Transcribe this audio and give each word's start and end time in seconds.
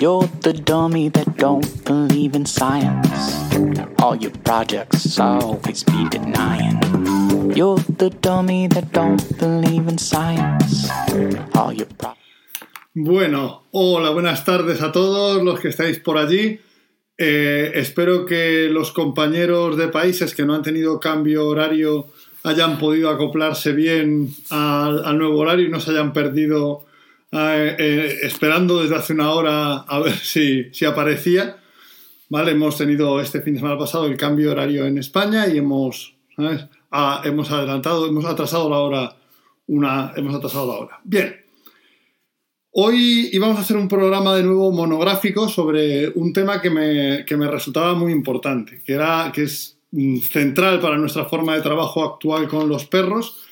You're 0.00 0.30
the 0.42 0.52
dummy 0.52 1.08
that 1.08 1.36
don't 1.38 1.84
believe 1.84 2.36
in 2.36 2.46
science. 2.46 3.34
All 4.00 4.14
your 4.14 4.30
projects 4.44 5.18
always 5.18 5.82
be 5.82 6.08
denying. 6.08 6.78
You're 7.56 7.82
the 7.98 8.10
dummy 8.22 8.68
that 8.68 8.92
don't 8.92 9.18
believe 9.40 9.88
in 9.88 9.98
science. 9.98 10.88
All 11.52 11.72
your 11.72 11.88
Bueno, 12.94 13.64
hola, 13.72 14.10
buenas 14.10 14.44
tardes 14.44 14.82
a 14.82 14.92
todos 14.92 15.42
los 15.42 15.58
que 15.58 15.70
estáis 15.70 15.98
por 15.98 16.16
allí. 16.16 16.60
Eh, 17.16 17.72
espero 17.74 18.24
que 18.24 18.68
los 18.70 18.92
compañeros 18.92 19.76
de 19.76 19.88
países 19.88 20.32
que 20.32 20.44
no 20.44 20.54
han 20.54 20.62
tenido 20.62 21.00
cambio 21.00 21.48
horario 21.48 22.06
hayan 22.44 22.78
podido 22.78 23.10
acoplarse 23.10 23.72
bien 23.72 24.32
al, 24.50 25.04
al 25.04 25.18
nuevo 25.18 25.40
horario 25.40 25.66
y 25.66 25.70
no 25.70 25.80
se 25.80 25.90
hayan 25.90 26.12
perdido 26.12 26.86
eh, 27.30 27.76
eh, 27.78 28.18
esperando 28.22 28.82
desde 28.82 28.96
hace 28.96 29.12
una 29.12 29.32
hora 29.32 29.76
a 29.76 30.00
ver 30.00 30.16
si, 30.22 30.72
si 30.72 30.84
aparecía. 30.84 31.58
Vale, 32.30 32.52
hemos 32.52 32.76
tenido 32.76 33.20
este 33.20 33.40
fin 33.40 33.54
de 33.54 33.60
semana 33.60 33.78
pasado 33.78 34.06
el 34.06 34.16
cambio 34.16 34.50
horario 34.50 34.86
en 34.86 34.98
España 34.98 35.46
y 35.46 35.58
hemos. 35.58 36.14
Ah, 36.90 37.20
hemos 37.24 37.50
adelantado, 37.50 38.06
hemos 38.06 38.24
atrasado 38.24 38.70
la 38.70 38.78
hora, 38.78 39.16
una, 39.66 40.12
hemos 40.16 40.34
atrasado 40.34 40.66
la 40.66 40.78
hora. 40.78 41.00
Bien. 41.04 41.36
Hoy 42.70 43.30
íbamos 43.32 43.58
a 43.58 43.62
hacer 43.62 43.76
un 43.76 43.88
programa 43.88 44.36
de 44.36 44.44
nuevo 44.44 44.70
monográfico 44.70 45.48
sobre 45.48 46.10
un 46.10 46.32
tema 46.32 46.62
que 46.62 46.70
me, 46.70 47.24
que 47.26 47.36
me 47.36 47.48
resultaba 47.48 47.94
muy 47.94 48.12
importante, 48.12 48.82
que, 48.84 48.92
era, 48.92 49.32
que 49.34 49.44
es 49.44 49.78
central 50.22 50.78
para 50.78 50.96
nuestra 50.96 51.24
forma 51.24 51.56
de 51.56 51.62
trabajo 51.62 52.04
actual 52.04 52.46
con 52.46 52.68
los 52.68 52.86
perros, 52.86 53.47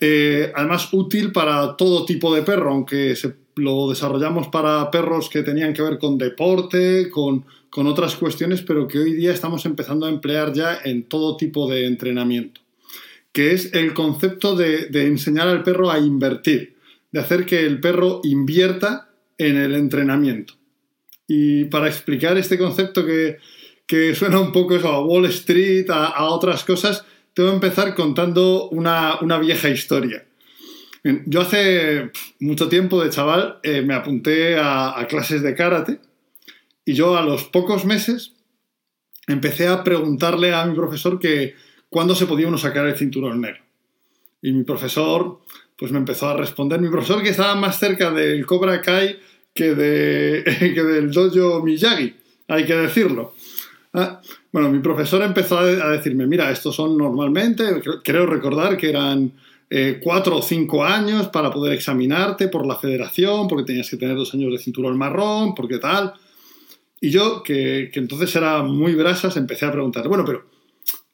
eh, 0.00 0.52
además 0.54 0.88
útil 0.92 1.32
para 1.32 1.76
todo 1.76 2.04
tipo 2.04 2.34
de 2.34 2.42
perro, 2.42 2.70
aunque 2.70 3.14
lo 3.58 3.88
desarrollamos 3.88 4.48
para 4.48 4.90
perros 4.90 5.28
que 5.28 5.42
tenían 5.42 5.74
que 5.74 5.82
ver 5.82 5.98
con 5.98 6.16
deporte, 6.18 7.10
con, 7.10 7.44
otras 7.70 8.16
cuestiones, 8.16 8.62
pero 8.62 8.88
que 8.88 8.98
hoy 8.98 9.12
día 9.12 9.32
estamos 9.32 9.64
empezando 9.64 10.06
a 10.06 10.08
emplear 10.08 10.52
ya 10.52 10.80
en 10.84 11.04
todo 11.04 11.36
tipo 11.36 11.70
de 11.70 11.86
entrenamiento, 11.86 12.60
que 13.30 13.52
es 13.52 13.72
el 13.72 13.94
concepto 13.94 14.56
de, 14.56 14.88
enseñar 15.06 15.46
al 15.46 15.62
perro 15.62 15.90
a 15.90 15.98
invertir 15.98 16.76
de 17.12 17.20
hacer 17.20 17.46
que 17.46 17.64
el 17.64 17.80
perro 17.80 18.20
invierta 18.24 19.10
en 19.38 19.56
el 19.56 19.74
entrenamiento. 19.76 20.54
Y 21.28 21.64
para 21.66 21.86
explicar 21.86 22.36
este 22.36 22.58
concepto 22.58 23.06
que, 23.06 23.38
suena 24.14 24.40
un 24.40 24.50
poco 24.50 24.74
eso, 24.74 24.88
a 24.88 25.04
Wall 25.04 25.26
Street, 25.26 25.88
a, 25.90 26.24
otras 26.24 26.64
cosas, 26.64 27.04
tengo 27.38 27.50
que 27.50 27.66
empezar 27.66 27.94
contando 27.94 28.68
una, 28.70 29.20
una 29.20 29.38
vieja 29.38 29.68
historia. 29.68 30.26
Yo 31.04 31.42
hace 31.42 32.10
mucho 32.40 32.68
tiempo 32.68 33.00
de 33.00 33.10
chaval 33.10 33.60
eh, 33.62 33.80
me 33.82 33.94
apunté 33.94 34.56
a, 34.56 34.98
a 34.98 35.06
clases 35.06 35.42
de 35.42 35.54
karate 35.54 36.00
y 36.84 36.94
yo 36.94 37.16
a 37.16 37.22
los 37.22 37.44
pocos 37.44 37.84
meses 37.84 38.32
empecé 39.28 39.68
a 39.68 39.84
preguntarle 39.84 40.52
a 40.52 40.66
mi 40.66 40.74
profesor 40.74 41.20
que 41.20 41.54
cuándo 41.88 42.16
se 42.16 42.26
podía 42.26 42.48
uno 42.48 42.58
sacar 42.58 42.88
el 42.88 42.96
cinturón 42.96 43.40
negro. 43.40 43.62
Y 44.42 44.50
mi 44.50 44.64
profesor 44.64 45.38
pues 45.78 45.92
me 45.92 45.98
empezó 45.98 46.30
a 46.30 46.36
responder. 46.36 46.80
Mi 46.80 46.90
profesor 46.90 47.22
que 47.22 47.28
estaba 47.28 47.54
más 47.54 47.78
cerca 47.78 48.10
del 48.10 48.44
Cobra 48.46 48.82
Kai 48.82 49.16
que, 49.54 49.76
de, 49.76 50.42
que 50.58 50.82
del 50.82 51.12
dojo 51.12 51.62
Miyagi, 51.62 52.16
hay 52.48 52.66
que 52.66 52.74
decirlo. 52.74 53.32
Ah, 53.94 54.20
bueno, 54.52 54.70
mi 54.70 54.78
profesor 54.78 55.22
empezó 55.22 55.58
a 55.58 55.90
decirme, 55.90 56.26
mira, 56.26 56.50
estos 56.50 56.74
son 56.74 56.96
normalmente, 56.96 57.64
creo 58.02 58.26
recordar 58.26 58.76
que 58.76 58.90
eran 58.90 59.32
eh, 59.70 60.00
cuatro 60.02 60.38
o 60.38 60.42
cinco 60.42 60.84
años 60.84 61.28
para 61.28 61.50
poder 61.50 61.74
examinarte 61.74 62.48
por 62.48 62.66
la 62.66 62.76
federación, 62.76 63.48
porque 63.48 63.64
tenías 63.64 63.90
que 63.90 63.98
tener 63.98 64.16
dos 64.16 64.32
años 64.32 64.52
de 64.52 64.58
cinturón 64.58 64.96
marrón, 64.96 65.54
porque 65.54 65.78
tal. 65.78 66.14
Y 67.00 67.10
yo, 67.10 67.42
que, 67.42 67.90
que 67.92 68.00
entonces 68.00 68.34
era 68.34 68.62
muy 68.62 68.94
brasas, 68.94 69.36
empecé 69.36 69.66
a 69.66 69.72
preguntar, 69.72 70.08
bueno, 70.08 70.24
pero 70.24 70.46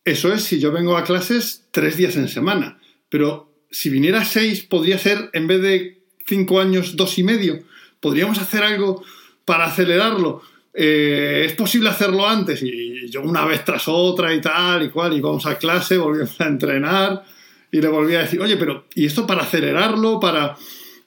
eso 0.05 0.33
es 0.33 0.45
si 0.45 0.61
yo 0.61 0.71
vengo 0.71 0.97
a 0.97 1.05
clases 1.05 1.67
tres 1.73 1.97
días 1.97 2.17
en 2.17 2.29
semana, 2.29 2.79
pero 3.09 3.53
si 3.71 3.91
viniera 3.91 4.25
seis, 4.25 4.63
podría 4.63 4.99
ser, 4.99 5.31
en 5.33 5.49
vez 5.49 5.61
de 5.61 6.03
cinco 6.27 6.61
años, 6.61 6.97
dos 6.97 7.19
y 7.19 7.25
medio. 7.25 7.65
Podríamos 8.01 8.39
hacer 8.39 8.63
algo 8.63 9.03
para 9.45 9.65
acelerarlo. 9.65 10.43
Eh, 10.75 11.45
¿Es 11.47 11.53
posible 11.53 11.89
hacerlo 11.89 12.27
antes? 12.27 12.63
Y 12.63 13.09
yo 13.09 13.23
una 13.23 13.45
vez 13.45 13.65
tras 13.65 13.87
otra 13.87 14.35
y 14.35 14.41
tal 14.41 14.83
y 14.83 14.91
cual, 14.91 15.17
y 15.17 15.21
vamos 15.21 15.47
a 15.47 15.57
clase, 15.57 15.97
volvimos 15.97 16.41
a 16.41 16.47
entrenar 16.47 17.23
y 17.71 17.81
le 17.81 17.89
volví 17.89 18.15
a 18.17 18.23
decir, 18.23 18.41
oye, 18.41 18.57
pero 18.57 18.87
¿y 18.95 19.07
esto 19.07 19.27
para 19.27 19.43
acelerarlo? 19.43 20.19
¿Para, 20.19 20.57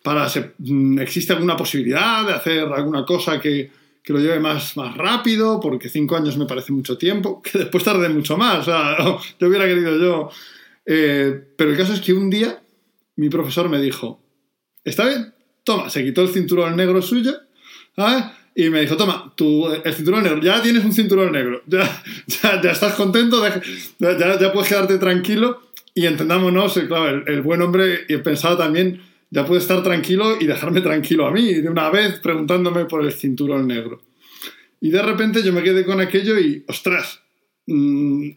para 0.02 0.30
se, 0.30 0.54
mm, 0.58 1.00
¿Existe 1.00 1.34
alguna 1.34 1.58
posibilidad 1.58 2.26
de 2.26 2.34
hacer 2.34 2.64
alguna 2.64 3.06
cosa 3.06 3.40
que, 3.40 3.72
que 4.02 4.14
lo 4.14 4.20
lleve 4.20 4.40
más, 4.40 4.78
más 4.78 4.96
rápido? 4.96 5.60
Porque 5.60 5.90
cinco 5.90 6.16
años 6.16 6.38
me 6.38 6.46
parece 6.46 6.72
mucho 6.72 6.98
tiempo, 6.98 7.42
que 7.44 7.60
después 7.60 7.84
tarde 7.84 8.08
mucho 8.10 8.38
más. 8.38 8.60
O 8.60 8.64
sea, 8.64 8.98
yo 9.40 9.48
hubiera 9.48 9.66
querido 9.66 9.98
yo 9.98 10.30
eh, 10.90 11.44
pero 11.58 11.72
el 11.72 11.78
caso 11.78 11.94
es 11.94 12.00
que 12.00 12.14
un 12.14 12.30
día 12.30 12.64
mi 13.18 13.30
profesor 13.30 13.68
me 13.68 13.82
dijo, 13.82 14.24
¿está 14.86 15.06
bien? 15.06 15.34
Toma, 15.66 15.90
se 15.90 16.04
quitó 16.04 16.22
el 16.22 16.30
cinturón 16.30 16.78
negro 16.78 17.02
suyo 17.02 17.34
¿sabes? 17.94 18.24
Y 18.60 18.72
me 18.72 18.82
dijo, 18.82 18.98
toma, 18.98 19.32
tu, 19.36 19.70
el 19.72 19.94
cinturón 19.94 20.24
negro, 20.24 20.42
ya 20.42 20.60
tienes 20.64 20.84
un 20.84 20.92
cinturón 20.92 21.32
negro, 21.32 21.62
ya, 21.68 22.04
ya, 22.26 22.60
ya 22.60 22.72
estás 22.72 22.96
contento, 22.96 23.40
ya, 24.00 24.40
ya, 24.40 24.52
puedes 24.52 24.68
quedarte 24.68 24.98
tranquilo 24.98 25.62
y 25.94 26.08
entendámonos, 26.08 26.74
claro, 26.88 27.10
el, 27.10 27.24
el 27.28 27.44
buen 27.44 27.62
hombre 27.62 28.08
pensaba 28.24 28.58
también, 28.58 29.00
ya 29.30 29.46
puede 29.46 29.62
estar 29.62 29.84
tranquilo 29.84 30.38
y 30.42 30.48
dejarme 30.48 30.82
tranquilo 30.82 31.28
a 31.28 31.32
mí, 31.32 31.54
de 31.54 31.70
una 31.70 31.92
vez 31.92 32.18
preguntándome 32.18 32.86
por 32.86 33.06
el 33.06 33.12
cinturón 33.12 33.68
negro. 33.68 34.02
Y 34.82 34.90
de 34.90 35.04
repente 35.04 35.44
yo 35.44 35.54
me 35.54 35.62
quedé 35.62 35.86
con 35.86 36.02
aquello 36.02 36.40
y, 36.40 36.64
ostras, 36.68 37.22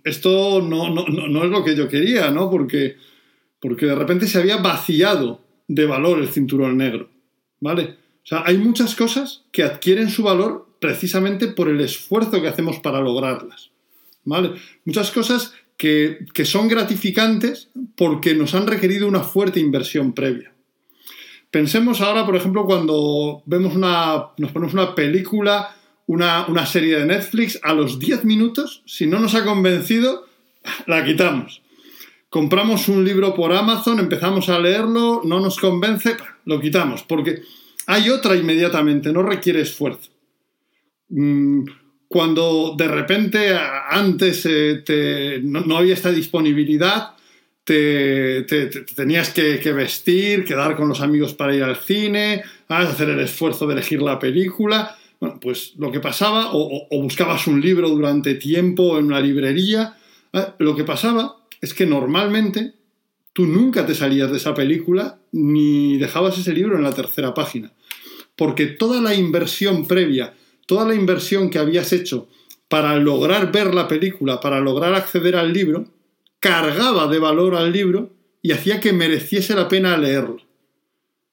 esto 0.04 0.60
no, 0.60 0.90
no, 0.90 1.06
no, 1.06 1.44
es 1.44 1.50
lo 1.50 1.64
que 1.64 1.74
yo 1.74 1.88
quería, 1.88 2.30
¿no? 2.30 2.50
Porque, 2.50 2.96
porque 3.58 3.86
de 3.86 3.94
repente 3.94 4.26
se 4.26 4.38
había 4.38 4.58
vaciado 4.58 5.40
de 5.66 5.86
valor 5.86 6.18
el 6.18 6.28
cinturón 6.28 6.76
negro, 6.76 7.08
¿vale? 7.58 7.99
Hay 8.30 8.58
muchas 8.58 8.94
cosas 8.94 9.44
que 9.52 9.62
adquieren 9.62 10.10
su 10.10 10.22
valor 10.22 10.68
precisamente 10.78 11.48
por 11.48 11.68
el 11.68 11.80
esfuerzo 11.80 12.40
que 12.40 12.48
hacemos 12.48 12.78
para 12.78 13.00
lograrlas, 13.00 13.70
¿vale? 14.24 14.52
Muchas 14.84 15.10
cosas 15.10 15.52
que, 15.76 16.26
que 16.32 16.44
son 16.44 16.68
gratificantes 16.68 17.70
porque 17.96 18.34
nos 18.34 18.54
han 18.54 18.66
requerido 18.66 19.08
una 19.08 19.20
fuerte 19.20 19.60
inversión 19.60 20.12
previa. 20.12 20.52
Pensemos 21.50 22.00
ahora, 22.00 22.24
por 22.24 22.36
ejemplo, 22.36 22.64
cuando 22.64 23.42
vemos 23.46 23.74
una, 23.74 24.28
nos 24.38 24.52
ponemos 24.52 24.74
una 24.74 24.94
película 24.94 25.74
una, 26.10 26.44
una 26.48 26.66
serie 26.66 26.98
de 26.98 27.06
Netflix, 27.06 27.60
a 27.62 27.72
los 27.72 28.00
10 28.00 28.24
minutos, 28.24 28.82
si 28.84 29.06
no 29.06 29.20
nos 29.20 29.36
ha 29.36 29.44
convencido, 29.44 30.26
la 30.86 31.04
quitamos. 31.04 31.62
Compramos 32.28 32.88
un 32.88 33.04
libro 33.04 33.32
por 33.32 33.52
Amazon, 33.52 34.00
empezamos 34.00 34.48
a 34.48 34.58
leerlo, 34.58 35.22
no 35.24 35.38
nos 35.38 35.56
convence, 35.60 36.16
lo 36.46 36.60
quitamos, 36.60 37.04
porque 37.04 37.42
hay 37.90 38.08
otra 38.08 38.36
inmediatamente, 38.36 39.12
no 39.12 39.22
requiere 39.22 39.62
esfuerzo. 39.62 40.10
Mm, 41.08 41.64
cuando 42.06 42.74
de 42.76 42.86
repente 42.86 43.56
antes 43.90 44.46
eh, 44.48 45.40
no, 45.42 45.76
había 45.76 45.94
esta 45.94 46.12
disponibilidad, 46.12 47.10
te, 47.64 48.42
te, 48.42 48.66
te 48.66 48.82
tenías 48.82 49.30
que, 49.30 49.72
vestir, 49.72 50.44
quedar 50.44 50.76
con 50.76 50.88
los 50.88 51.00
amigos 51.00 51.34
para 51.34 51.54
ir 51.54 51.64
al 51.64 51.76
cine, 51.76 52.42
hacer 52.68 53.10
el 53.10 53.20
esfuerzo 53.20 53.66
de 53.66 53.74
elegir 53.74 54.02
la 54.02 54.18
película. 54.18 54.96
Bueno, 55.20 55.38
pues 55.40 55.74
lo 55.76 55.90
que 55.90 56.00
pasaba, 56.00 56.52
o, 56.52 56.86
o, 56.90 57.02
buscabas 57.02 57.46
un 57.46 57.60
libro 57.60 57.88
durante 57.88 58.34
tiempo 58.34 58.98
en 58.98 59.06
una 59.06 59.20
librería, 59.20 59.96
¿eh? 60.32 60.46
lo 60.58 60.74
que 60.74 60.84
pasaba 60.84 61.36
es 61.60 61.74
que 61.74 61.86
normalmente 61.86 62.74
tú 63.32 63.46
nunca 63.46 63.86
te 63.86 63.94
salías 63.94 64.30
de 64.30 64.38
esa 64.38 64.54
película 64.54 65.18
ni 65.32 65.98
dejabas 65.98 66.38
ese 66.38 66.52
libro 66.52 66.76
en 66.76 66.82
la 66.82 66.92
tercera 66.92 67.34
página. 67.34 67.72
Porque 68.40 68.68
toda 68.68 69.02
la 69.02 69.14
inversión 69.14 69.86
previa, 69.86 70.32
toda 70.64 70.88
la 70.88 70.94
inversión 70.94 71.50
que 71.50 71.58
habías 71.58 71.92
hecho 71.92 72.26
para 72.68 72.96
lograr 72.96 73.52
ver 73.52 73.74
la 73.74 73.86
película, 73.86 74.40
para 74.40 74.60
lograr 74.60 74.94
acceder 74.94 75.36
al 75.36 75.52
libro, 75.52 75.84
cargaba 76.38 77.06
de 77.06 77.18
valor 77.18 77.54
al 77.54 77.70
libro 77.70 78.14
y 78.40 78.52
hacía 78.52 78.80
que 78.80 78.94
mereciese 78.94 79.54
la 79.54 79.68
pena 79.68 79.94
leerlo. 79.98 80.38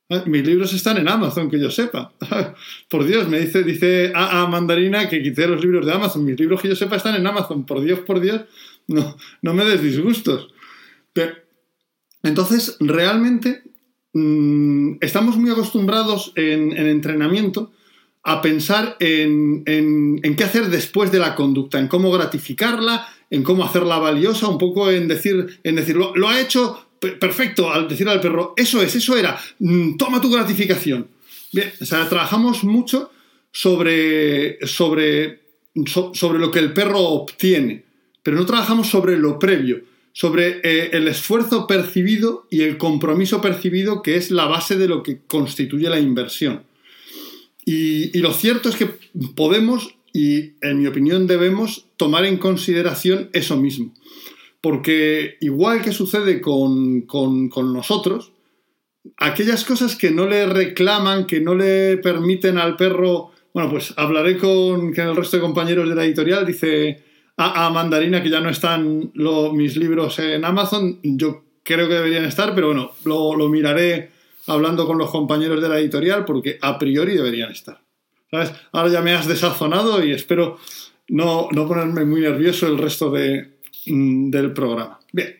Ah, 0.09 0.24
mis 0.25 0.45
libros 0.45 0.74
están 0.74 0.98
en 0.98 1.07
Amazon, 1.07 1.50
que 1.50 1.62
yo 1.62 1.71
sepa. 1.71 2.12
Por 2.89 3.06
Dios, 3.06 3.30
me 3.30 3.39
dice, 3.39 3.63
dice 3.63 4.12
a, 4.13 4.45
Mandarina 4.48 5.07
que 5.07 5.24
quité 5.24 5.48
los 5.48 5.62
libros 5.63 5.86
de 5.86 5.94
Amazon. 5.94 6.25
Mis 6.25 6.38
libros 6.38 6.62
que 6.62 6.68
yo 6.68 6.75
sepa 6.75 6.98
están 6.98 7.15
en 7.15 7.25
Amazon. 7.25 7.65
Por 7.65 7.80
Dios, 7.80 8.00
por 8.01 8.19
Dios, 8.19 8.42
no, 8.88 9.15
no 9.42 9.54
me 9.54 9.63
des 9.63 9.81
disgustos. 9.81 10.50
Entonces, 12.21 12.75
realmente 12.81 13.63
mmm, 14.18 14.98
estamos 15.02 15.38
muy 15.38 15.52
acostumbrados 15.52 16.34
en, 16.36 16.75
en 16.78 16.88
entrenamiento 16.88 17.72
a 18.28 18.42
pensar 18.42 18.98
en, 19.00 19.64
qué 19.64 20.44
hacer 20.44 20.68
después 20.68 21.14
de 21.14 21.19
la 21.19 21.34
conducta, 21.34 21.80
en 21.80 21.88
cómo 21.88 22.12
gratificarla, 22.12 23.08
en 23.30 23.42
cómo 23.42 23.64
hacerla 23.64 24.00
valiosa, 24.00 24.50
un 24.50 24.58
poco 24.58 24.92
en 24.92 25.08
decir, 25.08 25.60
en 25.64 25.98
lo, 25.98 26.14
lo 26.14 26.28
ha 26.28 26.42
hecho, 26.42 26.90
perfecto, 27.00 27.72
al 27.72 27.88
decir 27.88 28.10
al 28.10 28.19
perro, 28.19 28.54
eso 28.58 28.81
es, 28.81 28.94
eso 28.96 29.16
era, 29.16 29.40
mm, 29.60 29.96
toma 29.96 30.19
tu 30.19 30.30
gratificación. 30.30 31.08
Bien, 31.54 31.72
o 31.80 31.86
sea, 31.86 32.10
trabajamos 32.10 32.66
mucho 32.66 33.12
sobre, 33.50 34.58
sobre, 34.68 35.40
sobre 36.14 36.40
lo 36.40 36.52
que 36.52 36.60
el 36.60 36.74
perro 36.74 37.00
obtiene, 37.00 37.86
pero 38.24 38.36
no 38.36 38.46
trabajamos 38.46 38.90
sobre 38.90 39.18
lo 39.18 39.40
previo, 39.40 39.84
sobre 40.18 40.62
eh, 40.64 40.90
el 40.94 41.08
esfuerzo 41.08 41.68
percibido 41.68 42.48
y 42.50 42.64
el 42.64 42.80
compromiso 42.80 43.40
percibido 43.40 44.02
que 44.02 44.16
es 44.16 44.31
la 44.31 44.46
base 44.46 44.75
de 44.75 44.88
lo 44.88 45.04
que 45.04 45.19
constituye 45.28 45.92
la 45.92 46.00
inversión. 46.00 46.64
Y, 47.66 48.18
y 48.18 48.22
lo 48.22 48.34
cierto 48.34 48.69
es 48.69 48.78
que 48.78 48.90
podemos 49.36 49.96
y, 50.12 50.56
en 50.64 50.80
mi 50.80 50.88
opinión, 50.88 51.28
debemos 51.28 51.86
tomar 51.98 52.25
en 52.25 52.38
consideración 52.38 53.30
eso 53.34 53.58
mismo. 53.58 53.94
Porque 54.60 55.38
igual 55.40 55.84
que 55.84 55.92
sucede 55.92 56.42
con, 56.42 57.02
con, 57.02 57.50
con 57.50 57.72
nosotros, 57.72 58.31
aquellas 59.18 59.64
cosas 59.66 59.96
que 59.96 60.10
no 60.10 60.25
le 60.25 60.48
reclaman, 60.48 61.28
que 61.28 61.42
no 61.42 61.54
le 61.54 61.98
permiten 61.98 62.58
al 62.58 62.75
perro. 62.75 63.30
Bueno, 63.54 63.69
pues 63.69 63.94
hablaré 63.98 64.40
con, 64.40 64.92
el 64.98 65.16
resto 65.16 65.38
de 65.38 65.44
compañeros 65.44 65.88
de 65.88 65.94
la 65.94 66.06
editorial. 66.06 66.48
Dice 66.48 67.04
a, 67.38 67.69
Mandarina 67.69 68.22
que 68.24 68.30
ya 68.30 68.39
no 68.39 68.50
están 68.50 69.12
mis 69.54 69.78
libros 69.78 70.18
en 70.19 70.44
Amazon. 70.44 71.00
Yo 71.04 71.44
creo 71.63 71.88
que 71.88 71.94
deberían 71.94 72.25
estar, 72.25 72.56
pero 72.56 72.68
bueno, 72.68 72.92
lo, 73.06 73.48
miraré 73.48 74.12
hablando 74.48 74.88
con 74.88 74.98
los 74.98 75.12
compañeros 75.12 75.62
de 75.62 75.69
la 75.69 75.80
editorial 75.80 76.25
porque 76.25 76.57
a 76.62 76.80
priori 76.80 77.16
deberían 77.16 77.51
estar. 77.51 77.80
¿Sabes? 78.31 78.51
Ahora 78.72 78.89
ya 78.89 79.01
me 79.01 79.13
has 79.13 79.28
desazonado 79.28 80.04
y 80.04 80.12
espero 80.12 80.57
no, 81.07 81.48
no 81.51 81.68
ponerme 81.68 82.04
muy 82.04 82.22
nervioso 82.22 82.68
el 82.68 82.78
resto 82.78 83.12
de, 83.12 83.60
mm, 83.86 84.30
del 84.30 84.51
programa. 84.51 85.00
Bien. 85.13 85.38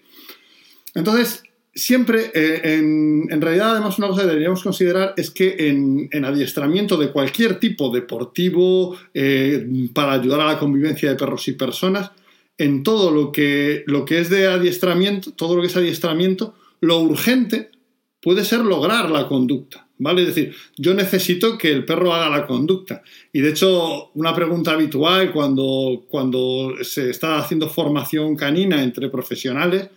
Entonces, 0.94 1.44
siempre, 1.78 2.32
eh, 2.34 2.62
en, 2.64 3.42
realidad, 3.42 3.72
además, 3.72 3.98
una 4.00 4.08
cosa 4.08 4.24
que 4.24 4.28
deberíamos 4.28 4.64
considerar 4.64 5.14
es 5.16 5.30
que 5.30 5.70
en, 5.70 6.26
adiestramiento 6.26 6.98
de 6.98 7.12
cualquier 7.12 7.60
tipo 7.60 7.90
deportivo, 7.90 8.98
eh, 9.14 9.90
para 9.94 10.14
ayudar 10.14 10.42
a 10.42 10.48
la 10.48 10.60
convivencia 10.60 11.10
de 11.10 11.16
perros 11.16 11.48
y 11.48 11.54
personas, 11.54 12.12
en 12.58 12.84
todo 12.84 13.12
lo 13.12 13.32
que, 13.32 13.84
lo 13.86 14.04
que 14.04 14.20
es 14.20 14.30
de 14.30 14.48
adiestramiento, 14.48 15.32
todo 15.34 15.56
lo 15.56 15.62
que 15.62 15.68
es 15.68 15.78
adiestramiento, 15.78 16.56
lo 16.82 17.00
urgente 17.00 17.70
puede 18.22 18.44
ser 18.44 18.62
lograr 18.62 19.10
la 19.12 19.28
conducta. 19.28 19.88
¿Vale? 20.00 20.22
Es 20.22 20.28
decir, 20.28 20.54
yo 20.78 20.94
necesito 20.94 21.58
que 21.58 21.72
el 21.72 21.84
perro 21.84 22.14
haga 22.14 22.30
la 22.30 22.46
conducta. 22.46 23.02
Y 23.34 23.40
de 23.40 23.50
hecho, 23.50 24.12
una 24.14 24.36
pregunta 24.36 24.74
habitual 24.74 25.32
cuando, 25.32 26.06
cuando 26.08 26.76
se 26.84 27.10
está 27.10 27.40
haciendo 27.40 27.68
formación 27.68 28.36
canina 28.36 28.84
entre 28.84 29.10
profesionales 29.10 29.90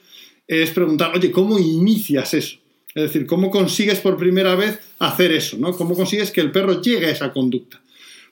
es 0.51 0.71
preguntar, 0.71 1.13
oye, 1.15 1.31
¿cómo 1.31 1.59
inicias 1.61 2.35
eso? 2.35 2.57
Es 2.93 3.05
decir, 3.05 3.25
¿cómo 3.25 3.51
consigues 3.51 4.01
por 4.01 4.17
primera 4.17 4.57
vez 4.57 4.81
hacer 4.99 5.31
eso? 5.31 5.57
¿no? 5.57 5.73
¿Cómo 5.73 5.95
consigues 5.95 6.33
que 6.33 6.41
el 6.41 6.51
perro 6.51 6.83
llegue 6.83 7.07
a 7.07 7.11
esa 7.11 7.33
conducta? 7.33 7.81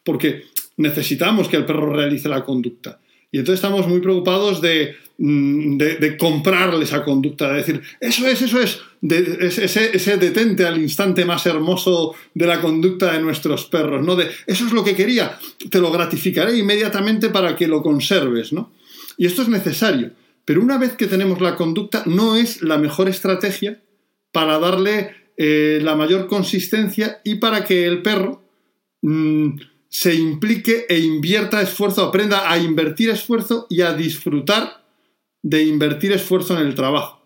Porque 0.02 0.46
necesitamos 0.76 1.48
que 1.48 1.56
el 1.56 1.64
perro 1.64 1.94
realice 1.94 2.28
la 2.28 2.44
conducta. 2.44 2.98
Y 3.30 3.38
entonces 3.38 3.62
estamos 3.62 3.86
muy 3.86 4.00
preocupados 4.00 4.60
de, 4.60 4.96
mm, 5.18 5.78
comprarle 6.18 6.84
esa 6.84 7.04
conducta, 7.04 7.50
de 7.50 7.58
decir, 7.58 7.82
eso 8.00 8.26
es, 8.26 8.42
eso 8.42 8.60
es, 8.60 8.80
ese, 9.00 9.94
ese, 9.94 10.16
detente 10.16 10.66
al 10.66 10.80
instante 10.80 11.24
más 11.24 11.46
hermoso 11.46 12.16
de 12.34 12.46
la 12.46 12.60
conducta 12.60 13.12
de 13.12 13.20
nuestros 13.20 13.66
perros, 13.66 14.04
¿no? 14.04 14.16
De, 14.16 14.28
eso 14.46 14.66
es 14.66 14.72
lo 14.72 14.82
que 14.82 14.96
quería, 14.96 15.38
te 15.70 15.78
lo 15.78 15.92
gratificaré 15.92 16.56
inmediatamente 16.56 17.28
para 17.28 17.54
que 17.54 17.68
lo 17.68 17.80
conserves, 17.80 18.52
¿no? 18.52 18.72
Y 19.16 19.26
esto 19.26 19.42
es 19.42 19.48
necesario. 19.48 20.10
Pero 20.48 20.62
una 20.62 20.78
vez 20.78 20.94
que 20.94 21.08
tenemos 21.08 21.42
la 21.42 21.56
conducta, 21.56 22.04
no 22.06 22.34
es 22.34 22.62
la 22.62 22.78
mejor 22.78 23.06
estrategia 23.06 23.82
para 24.32 24.58
darle 24.58 25.14
eh, 25.36 25.78
la 25.82 25.94
mayor 25.94 26.26
consistencia 26.26 27.20
y 27.22 27.34
para 27.34 27.66
que 27.66 27.84
el 27.84 28.00
perro 28.00 28.42
mm, 29.02 29.60
se 29.90 30.14
implique 30.14 30.86
e 30.88 31.00
invierta 31.00 31.60
esfuerzo, 31.60 32.02
aprenda 32.02 32.50
a 32.50 32.56
invertir 32.56 33.10
esfuerzo 33.10 33.66
y 33.68 33.82
a 33.82 33.92
disfrutar 33.92 34.86
de 35.42 35.64
invertir 35.64 36.12
esfuerzo 36.12 36.58
en 36.58 36.66
el 36.66 36.74
trabajo. 36.74 37.22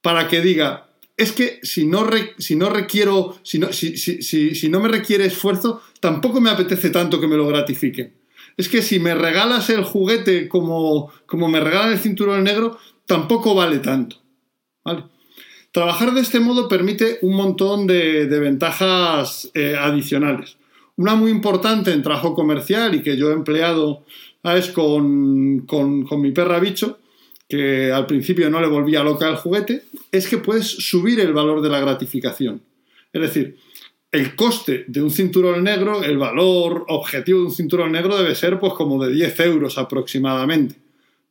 Para 0.00 0.28
que 0.28 0.40
diga, 0.40 0.94
es 1.16 1.32
que 1.32 1.58
si 1.64 1.86
no, 1.86 2.08
si 2.38 2.54
no 2.54 2.70
requiero, 2.70 3.36
si 3.42 3.58
no, 3.58 3.72
si 3.72 4.68
no 4.70 4.78
me 4.78 4.88
requiere 4.88 5.24
esfuerzo, 5.24 5.82
tampoco 5.98 6.40
me 6.40 6.50
apetece 6.50 6.90
tanto 6.90 7.20
que 7.20 7.26
me 7.26 7.36
lo 7.36 7.48
gratifiquen 7.48 8.19
es 8.60 8.68
que 8.68 8.82
si 8.82 8.98
me 8.98 9.14
regalas 9.14 9.70
el 9.70 9.84
juguete 9.84 10.46
como, 10.46 11.10
como 11.24 11.48
me 11.48 11.60
regalan 11.60 11.92
el 11.92 11.98
cinturón 11.98 12.44
negro, 12.44 12.78
tampoco 13.06 13.54
vale 13.54 13.78
tanto. 13.78 14.16
Trabajar 15.72 16.12
de 16.12 16.20
este 16.20 16.40
modo 16.40 16.68
permite 16.68 17.18
un 17.22 17.36
montón 17.36 17.86
de, 17.86 18.26
ventajas 18.26 19.50
eh, 19.54 19.76
adicionales. 19.80 20.58
Una 20.96 21.14
muy 21.14 21.30
importante 21.30 21.90
en 21.90 22.02
trabajo 22.02 22.34
comercial 22.34 22.94
y 22.94 23.02
que 23.02 23.16
yo 23.16 23.30
he 23.30 23.32
empleado 23.32 24.04
es 24.44 24.68
con, 24.72 25.60
con, 25.60 26.04
con 26.04 26.20
mi 26.20 26.32
perra 26.32 26.60
bicho, 26.60 26.98
que 27.48 27.90
al 27.90 28.04
principio 28.04 28.50
no 28.50 28.60
le 28.60 28.66
volvía 28.66 29.02
loca 29.02 29.26
el 29.26 29.36
juguete, 29.36 29.84
es 30.12 30.28
que 30.28 30.36
puedes 30.36 30.66
subir 30.66 31.18
el 31.20 31.32
valor 31.32 31.62
de 31.62 31.70
la 31.70 31.80
gratificación. 31.80 32.60
Es 33.10 33.22
decir, 33.22 33.56
el 34.12 34.34
coste 34.34 34.84
de 34.88 35.02
un 35.02 35.10
cinturón 35.10 35.62
negro, 35.64 36.02
el 36.02 36.18
valor 36.18 36.84
objetivo 36.88 37.40
de 37.40 37.46
un 37.46 37.52
cinturón 37.52 37.92
negro 37.92 38.16
debe 38.16 38.34
ser 38.34 38.58
pues 38.58 38.72
como 38.74 39.02
de 39.04 39.12
10 39.12 39.40
euros 39.40 39.78
aproximadamente. 39.78 40.76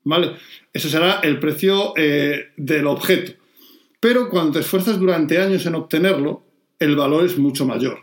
¿Vale? 0.03 0.31
Eso 0.71 0.87
será 0.87 1.19
el 1.23 1.39
precio 1.39 1.93
eh, 1.97 2.51
del 2.55 2.87
objeto. 2.87 3.33
Pero 3.99 4.29
cuando 4.29 4.53
te 4.53 4.59
esfuerzas 4.59 4.97
durante 4.97 5.39
años 5.39 5.65
en 5.65 5.75
obtenerlo, 5.75 6.43
el 6.79 6.95
valor 6.95 7.25
es 7.25 7.37
mucho 7.37 7.65
mayor. 7.65 7.99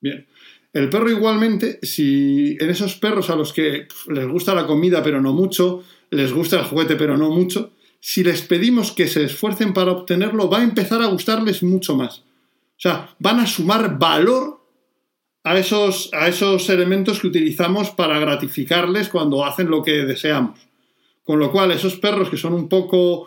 Bien. 0.00 0.26
El 0.74 0.90
perro 0.90 1.10
igualmente, 1.10 1.78
si 1.82 2.58
en 2.60 2.68
esos 2.68 2.96
perros 2.96 3.30
a 3.30 3.36
los 3.36 3.54
que 3.54 3.88
les 4.08 4.28
gusta 4.28 4.54
la 4.54 4.66
comida 4.66 5.02
pero 5.02 5.22
no 5.22 5.32
mucho, 5.32 5.82
les 6.10 6.34
gusta 6.34 6.58
el 6.58 6.66
juguete 6.66 6.96
pero 6.96 7.16
no 7.16 7.30
mucho, 7.30 7.72
si 7.98 8.22
les 8.22 8.42
pedimos 8.42 8.92
que 8.92 9.08
se 9.08 9.24
esfuercen 9.24 9.72
para 9.72 9.92
obtenerlo, 9.92 10.50
va 10.50 10.58
a 10.58 10.64
empezar 10.64 11.00
a 11.00 11.06
gustarles 11.06 11.62
mucho 11.62 11.96
más. 11.96 12.24
O 12.76 12.80
sea, 12.80 13.14
van 13.18 13.40
a 13.40 13.46
sumar 13.46 13.98
valor 13.98 14.60
a 15.44 15.58
esos, 15.58 16.10
a 16.12 16.28
esos 16.28 16.68
elementos 16.68 17.20
que 17.20 17.28
utilizamos 17.28 17.90
para 17.90 18.18
gratificarles 18.18 19.08
cuando 19.08 19.44
hacen 19.44 19.70
lo 19.70 19.82
que 19.82 20.04
deseamos. 20.04 20.60
Con 21.24 21.38
lo 21.38 21.50
cual, 21.50 21.70
esos 21.72 21.96
perros 21.96 22.28
que 22.28 22.36
son 22.36 22.52
un 22.52 22.68
poco 22.68 23.26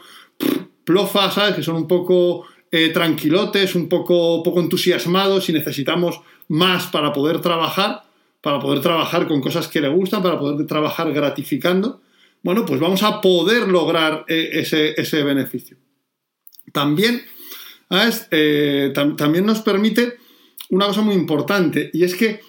plofas, 0.83 1.33
¿sabes? 1.33 1.55
Que 1.55 1.63
son 1.63 1.75
un 1.75 1.87
poco 1.87 2.45
eh, 2.71 2.89
tranquilotes, 2.89 3.75
un 3.75 3.89
poco, 3.89 4.43
poco 4.43 4.59
entusiasmados 4.59 5.49
y 5.49 5.53
necesitamos 5.53 6.21
más 6.47 6.87
para 6.87 7.11
poder 7.13 7.41
trabajar, 7.41 8.03
para 8.41 8.59
poder 8.59 8.81
trabajar 8.81 9.27
con 9.27 9.41
cosas 9.41 9.67
que 9.67 9.81
le 9.81 9.89
gustan, 9.89 10.21
para 10.21 10.39
poder 10.39 10.67
trabajar 10.67 11.11
gratificando, 11.11 12.01
bueno, 12.43 12.65
pues 12.65 12.79
vamos 12.79 13.03
a 13.03 13.21
poder 13.21 13.67
lograr 13.67 14.25
eh, 14.27 14.49
ese, 14.53 14.99
ese 14.99 15.23
beneficio. 15.23 15.77
También 16.71 17.21
eh, 18.31 18.93
también 18.93 19.45
nos 19.45 19.61
permite 19.61 20.17
una 20.69 20.87
cosa 20.87 21.01
muy 21.01 21.15
importante 21.15 21.89
y 21.93 22.03
es 22.03 22.15
que 22.15 22.41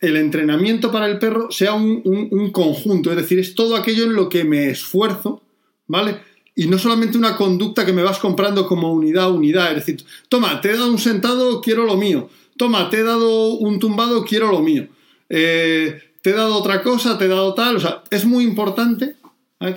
el 0.00 0.16
entrenamiento 0.16 0.92
para 0.92 1.06
el 1.06 1.18
perro 1.18 1.50
sea 1.50 1.74
un, 1.74 2.50
conjunto, 2.52 3.10
es 3.10 3.16
decir, 3.16 3.38
es 3.38 3.54
todo 3.54 3.76
aquello 3.76 4.04
en 4.04 4.14
lo 4.14 4.28
que 4.28 4.44
me 4.44 4.70
esfuerzo, 4.70 5.42
¿vale? 5.86 6.20
Y 6.54 6.66
no 6.66 6.78
solamente 6.78 7.18
una 7.18 7.36
conducta 7.36 7.84
que 7.86 7.92
me 7.92 8.02
vas 8.02 8.18
comprando 8.18 8.66
como 8.66 8.92
unidad 8.92 9.30
unidad, 9.30 9.70
es 9.70 9.86
decir, 9.86 10.04
toma, 10.28 10.60
te 10.60 10.70
he 10.70 10.76
dado 10.76 10.90
un 10.90 10.98
sentado, 10.98 11.60
quiero 11.60 11.84
lo 11.84 11.96
mío, 11.96 12.28
toma, 12.56 12.90
te 12.90 12.98
he 12.98 13.02
dado 13.02 13.54
un 13.54 13.78
tumbado, 13.78 14.24
quiero 14.24 14.50
lo 14.50 14.60
mío, 14.60 14.88
eh, 15.28 16.00
te 16.22 16.30
he 16.30 16.34
dado 16.34 16.56
otra 16.56 16.82
cosa, 16.82 17.18
te 17.18 17.24
he 17.24 17.28
dado 17.28 17.54
tal, 17.54 17.76
o 17.76 17.80
sea, 17.80 18.02
es 18.10 18.24
muy 18.24 18.44
importante 18.44 19.16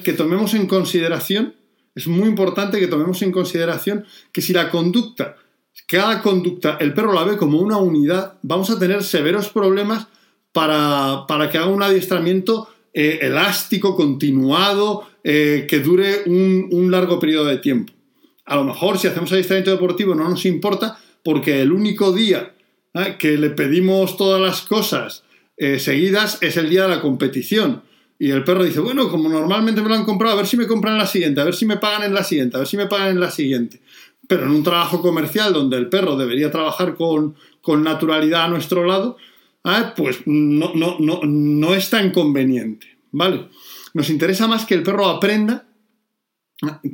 que 0.04 0.14
tomemos 0.14 0.54
en 0.54 0.68
consideración 0.68 1.56
es 1.96 2.08
muy 2.08 2.30
importante 2.30 2.80
que 2.80 2.88
tomemos 2.88 3.22
en 3.22 3.32
consideración 3.32 4.06
que 4.32 4.42
si 4.42 4.54
la 4.54 4.70
conducta, 4.70 5.36
cada 5.88 6.22
conducta, 6.22 6.78
el 6.80 6.94
perro 6.94 7.14
la 7.14 7.24
ve 7.24 7.38
como 7.38 7.60
una 7.60 7.78
unidad, 7.78 8.36
vamos 8.42 8.70
a 8.70 8.80
tener 8.80 9.04
severos 9.04 9.50
problemas 9.50 10.08
para, 10.54 11.26
que 11.52 11.58
haga 11.58 11.68
un 11.68 11.84
adiestramiento 11.84 12.70
eh, 12.94 13.20
elástico, 13.22 13.96
continuado, 13.96 15.08
eh, 15.24 15.66
que 15.70 15.80
dure 15.80 16.24
un, 16.26 16.90
largo 16.92 17.20
periodo 17.20 17.46
de 17.46 17.58
tiempo. 17.58 17.94
A 18.46 18.56
lo 18.56 18.64
mejor 18.64 18.98
si 18.98 19.08
hacemos 19.08 19.32
adiestramiento 19.32 19.72
deportivo 19.72 20.16
no 20.16 20.28
nos 20.30 20.46
importa 20.46 20.98
porque 21.24 21.62
el 21.62 21.72
único 21.72 22.12
día 22.12 22.54
¿eh? 22.94 23.16
que 23.18 23.38
le 23.38 23.52
pedimos 23.52 24.18
todas 24.18 24.42
las 24.42 24.62
cosas 24.62 25.24
seguidas 25.78 26.40
es 26.42 26.58
el 26.58 26.72
día 26.72 26.84
de 26.84 26.90
la 26.90 27.02
competición. 27.02 27.84
Y 28.22 28.30
el 28.30 28.44
perro 28.44 28.64
dice, 28.64 28.80
bueno, 28.80 29.10
como 29.10 29.28
normalmente 29.28 29.82
me 29.82 29.90
lo 29.90 29.96
han 29.96 30.06
comprado, 30.06 30.36
a 30.36 30.38
ver 30.38 30.46
si 30.46 30.56
me 30.56 30.68
compran 30.68 30.96
la 30.96 31.08
siguiente, 31.08 31.42
a 31.42 31.44
ver 31.44 31.56
si 31.56 31.66
me 31.66 31.78
pagan 31.78 32.04
en 32.04 32.14
la 32.14 32.24
siguiente, 32.24 32.56
a 32.56 32.60
ver 32.60 32.68
si 32.68 32.78
me 32.78 32.86
pagan 32.86 33.10
en 33.10 33.20
la 33.20 33.32
siguiente. 33.32 33.82
Pero 34.28 34.44
en 34.44 34.52
un 34.52 34.62
trabajo 34.62 35.02
comercial 35.02 35.54
donde 35.54 35.78
el 35.78 35.90
perro 35.90 36.16
debería 36.16 36.52
trabajar 36.52 36.94
con, 36.94 37.36
naturalidad 37.84 38.44
a 38.44 38.48
nuestro 38.48 38.86
lado, 38.86 39.18
ah, 39.64 39.96
pues 39.98 40.20
no, 40.28 40.72
no, 40.76 40.98
no, 41.00 41.22
no 41.24 41.74
es 41.74 41.90
tan 41.90 42.12
conveniente. 42.12 42.96
¿Vale? 43.12 43.48
Nos 43.96 44.12
interesa 44.12 44.48
más 44.48 44.68
que 44.68 44.76
el 44.76 44.84
perro 44.84 45.08
aprenda 45.08 45.66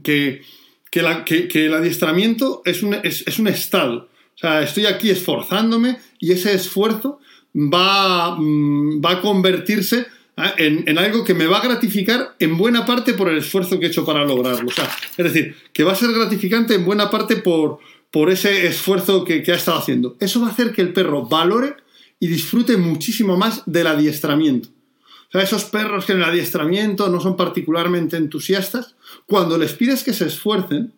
que, 0.01 0.43
que, 0.89 1.65
el 1.65 1.73
adiestramiento 1.73 2.61
es 2.63 2.83
un, 2.83 2.93
es 3.03 3.37
un 3.37 3.49
estado. 3.49 4.07
O 4.35 4.37
sea, 4.37 4.61
estoy 4.61 4.85
aquí 4.85 5.09
esforzándome 5.09 5.97
y 6.19 6.31
ese 6.31 6.53
esfuerzo 6.53 7.19
va, 7.53 8.37
mm, 8.37 9.01
va 9.03 9.11
a 9.11 9.21
convertirse. 9.21 10.05
En, 10.37 10.83
en, 10.87 10.97
algo 10.99 11.23
que 11.23 11.33
me 11.33 11.47
va 11.47 11.57
a 11.57 11.63
gratificar 11.63 12.35
en 12.37 12.57
buena 12.57 12.85
parte 12.85 13.13
por 13.13 13.27
el 13.27 13.39
esfuerzo 13.39 13.79
que 13.79 13.87
he 13.87 13.89
hecho 13.89 14.05
para 14.05 14.23
lograrlo. 14.23 14.67
O 14.67 14.71
sea, 14.71 14.89
es 15.17 15.33
decir, 15.33 15.55
que 15.73 15.83
va 15.83 15.93
a 15.93 15.95
ser 15.95 16.11
gratificante 16.11 16.75
en 16.75 16.85
buena 16.85 17.09
parte 17.09 17.37
por, 17.37 17.79
por 18.11 18.29
ese 18.29 18.67
esfuerzo 18.67 19.23
que, 19.23 19.43
ha 19.47 19.55
estado 19.55 19.79
haciendo. 19.79 20.15
Eso 20.19 20.39
va 20.41 20.47
a 20.47 20.51
hacer 20.51 20.73
que 20.73 20.81
el 20.81 20.93
perro 20.93 21.25
valore 21.25 21.75
y 22.19 22.27
disfrute 22.27 22.77
muchísimo 22.77 23.35
más 23.35 23.63
del 23.65 23.87
adiestramiento. 23.87 24.69
O 24.69 25.31
sea, 25.31 25.41
esos 25.41 25.65
perros 25.65 26.05
que 26.05 26.13
en 26.13 26.19
el 26.19 26.25
adiestramiento 26.25 27.09
no 27.09 27.19
son 27.19 27.35
particularmente 27.35 28.15
entusiastas, 28.15 28.95
cuando 29.25 29.57
les 29.57 29.73
pides 29.73 30.03
que 30.03 30.13
se 30.13 30.27
esfuercen, 30.27 30.93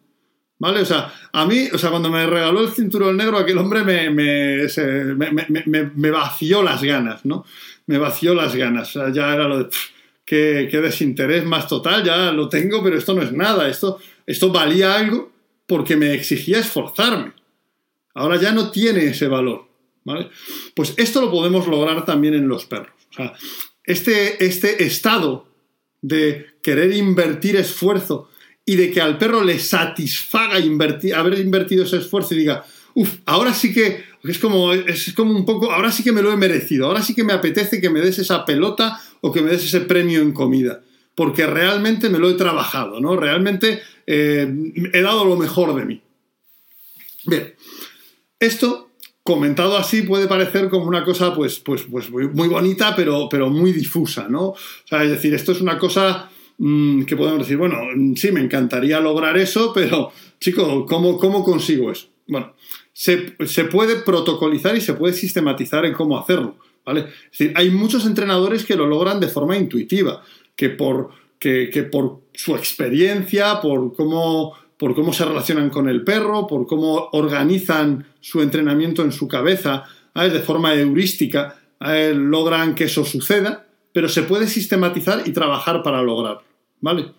¿vale? 0.59 0.81
O 0.81 0.85
sea, 0.85 1.13
a 1.31 1.45
mí, 1.45 1.67
o 1.73 1.77
sea, 1.77 1.89
cuando 1.89 2.11
me 2.11 2.27
regaló 2.27 2.61
el 2.61 2.71
cinturón 2.71 3.17
negro, 3.17 3.37
aquel 3.37 3.57
hombre 3.57 3.83
me, 3.83 4.09
me 5.95 6.11
vació 6.11 6.61
las 6.61 6.83
ganas, 6.83 7.25
¿no? 7.25 7.45
Me 7.89 7.97
vació 7.97 8.35
las 8.35 8.55
ganas. 8.55 8.93
Ya 8.93 9.33
era 9.33 9.47
lo 9.47 9.63
de. 9.63 9.69
Qué, 10.23 10.69
desinterés 10.71 11.43
más 11.43 11.67
total, 11.67 12.03
ya 12.03 12.31
lo 12.31 12.47
tengo, 12.47 12.83
pero 12.83 12.95
esto 12.95 13.15
no 13.15 13.23
es 13.23 13.31
nada. 13.31 13.67
Esto, 13.67 13.99
esto 14.27 14.51
valía 14.51 14.93
algo 14.93 15.31
porque 15.65 15.95
me 15.95 16.13
exigía 16.13 16.59
esforzarme. 16.59 17.33
Ahora 18.13 18.39
ya 18.39 18.51
no 18.51 18.69
tiene 18.69 19.05
ese 19.05 19.27
valor. 19.27 19.65
¿vale? 20.03 20.29
Pues 20.75 20.93
esto 20.97 21.19
lo 21.19 21.31
podemos 21.31 21.65
lograr 21.65 22.05
también 22.05 22.35
en 22.35 22.47
los 22.47 22.65
perros. 22.65 22.93
O 23.09 23.13
sea, 23.13 23.33
este, 23.83 24.45
este 24.45 24.83
estado 24.83 25.47
de 25.99 26.45
querer 26.61 26.93
invertir 26.93 27.55
esfuerzo 27.55 28.29
y 28.65 28.75
de 28.75 28.91
que 28.91 29.01
al 29.01 29.17
perro 29.17 29.43
le 29.43 29.57
satisfaga 29.57 30.59
invertir, 30.59 31.15
haber 31.15 31.39
invertido 31.39 31.85
ese 31.85 31.97
esfuerzo 31.97 32.35
y 32.35 32.37
diga, 32.37 32.63
uff, 32.99 33.19
ahora 33.25 33.53
sí 33.53 33.73
que 33.73 34.03
es 34.25 34.39
como, 34.39 34.73
es 34.73 35.13
como 35.13 35.31
un 35.33 35.45
poco, 35.45 35.71
ahora 35.71 35.89
sí 35.89 36.03
que 36.03 36.11
me 36.11 36.21
lo 36.21 36.33
he 36.33 36.37
merecido, 36.37 36.87
ahora 36.87 37.01
sí 37.01 37.15
que 37.15 37.23
me 37.23 37.31
apetece 37.31 37.79
que 37.79 37.89
me 37.89 38.01
des 38.01 38.19
esa 38.19 38.43
pelota 38.43 38.99
o 39.21 39.31
que 39.31 39.41
me 39.41 39.51
des 39.51 39.63
ese 39.63 39.79
premio 39.81 40.19
en 40.21 40.33
comida, 40.33 40.81
porque 41.15 41.47
realmente 41.47 42.09
me 42.09 42.19
lo 42.19 42.29
he 42.29 42.33
trabajado, 42.33 42.99
¿no? 42.99 43.15
Realmente 43.15 43.81
eh, 44.05 44.53
he 44.91 45.01
dado 45.01 45.23
lo 45.23 45.37
mejor 45.37 45.73
de 45.75 45.85
mí. 45.85 46.01
Bien, 47.25 47.53
esto 48.37 48.89
comentado 49.23 49.77
así 49.77 50.01
puede 50.01 50.27
parecer 50.27 50.67
como 50.67 50.85
una 50.85 51.05
cosa 51.05 51.33
pues, 51.33 51.59
pues, 51.59 51.83
pues 51.83 52.09
muy, 52.09 52.47
bonita, 52.49 52.93
pero, 52.97 53.29
pero 53.29 53.49
muy 53.49 53.71
difusa, 53.71 54.27
¿no? 54.27 54.47
O 54.47 54.57
sea, 54.83 55.03
es 55.05 55.11
decir, 55.11 55.33
esto 55.33 55.53
es 55.53 55.61
una 55.61 55.77
cosa 55.77 56.29
mmm, 56.57 57.03
que 57.03 57.15
podemos 57.15 57.39
decir, 57.39 57.55
bueno, 57.55 57.77
sí, 58.17 58.33
me 58.33 58.41
encantaría 58.41 58.99
lograr 58.99 59.37
eso, 59.37 59.71
pero, 59.73 60.11
chico, 60.37 60.85
¿cómo, 60.85 61.17
cómo 61.17 61.45
consigo 61.45 61.91
eso? 61.91 62.07
Bueno, 62.27 62.53
se, 62.99 63.63
puede 63.63 63.95
protocolizar 63.95 64.75
y 64.75 64.81
se 64.81 64.93
puede 64.93 65.13
sistematizar 65.13 65.85
en 65.85 65.93
cómo 65.93 66.19
hacerlo, 66.19 66.57
¿vale? 66.85 67.07
Hay 67.55 67.69
muchos 67.69 68.05
entrenadores 68.05 68.65
que 68.65 68.75
lo 68.75 68.87
logran 68.87 69.21
de 69.21 69.29
forma 69.29 69.55
intuitiva, 69.55 70.21
que 70.57 70.67
por, 70.67 71.11
que, 71.39 71.87
por 71.89 72.23
su 72.33 72.57
experiencia, 72.57 73.61
por 73.61 73.95
cómo 73.95 74.53
por 74.75 74.95
cómo 74.95 75.11
se 75.11 75.25
relacionan 75.25 75.69
con 75.69 75.89
el 75.89 76.05
perro, 76.05 76.47
por 76.47 76.65
cómo 76.65 77.09
organizan 77.11 78.05
su 78.21 78.41
entrenamiento 78.41 79.01
en 79.01 79.11
su 79.11 79.27
cabeza, 79.27 79.83
de 80.15 80.39
forma 80.39 80.73
heurística, 80.73 81.59
logran 81.79 82.75
que 82.75 82.85
eso 82.85 83.03
suceda, 83.03 83.65
pero 83.91 84.07
se 84.07 84.23
puede 84.23 84.47
sistematizar 84.47 85.23
y 85.25 85.31
trabajar 85.31 85.83
para 85.83 86.01
lograrlo. 86.01 86.43
¿vale? 86.79 87.11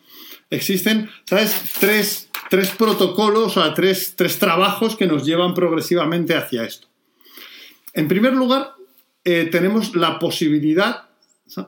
Existen, 0.49 1.10
¿sabes? 1.25 1.54
Tres, 1.78 2.29
tres 2.50 2.71
protocolos, 2.71 3.57
o 3.57 3.62
sea, 3.62 3.73
tres, 3.73 4.14
tres, 4.16 4.38
trabajos 4.38 4.97
que 4.97 5.07
nos 5.07 5.25
llevan 5.25 5.54
progresivamente 5.54 6.35
hacia 6.35 6.64
esto. 6.64 6.88
En 7.95 8.09
primer 8.09 8.35
lugar, 8.35 8.75
eh, 9.25 9.49
tenemos 9.50 9.95
la 9.95 10.19
posibilidad 10.19 11.09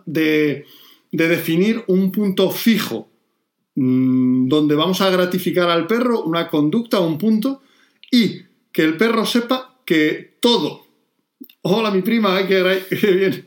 de, 0.07 0.67
de 1.13 1.29
definir 1.29 1.85
un 1.87 2.11
punto 2.11 2.51
fijo 2.51 3.09
mmm, 3.77 4.49
donde 4.49 4.75
vamos 4.75 5.01
a 5.01 5.11
gratificar 5.11 5.71
al 5.71 5.87
perro 5.87 6.25
una 6.25 6.49
conducta, 6.49 6.99
un 6.99 7.17
punto, 7.17 7.63
y 8.11 8.43
que 8.73 8.83
el 8.83 8.97
perro 8.97 9.25
sepa 9.25 9.81
que 9.85 10.37
todo, 10.41 10.85
hola 11.63 11.93
mi 11.93 12.03
prima, 12.03 12.37
ay, 12.37 12.47
qué, 12.47 12.85
qué 12.91 13.45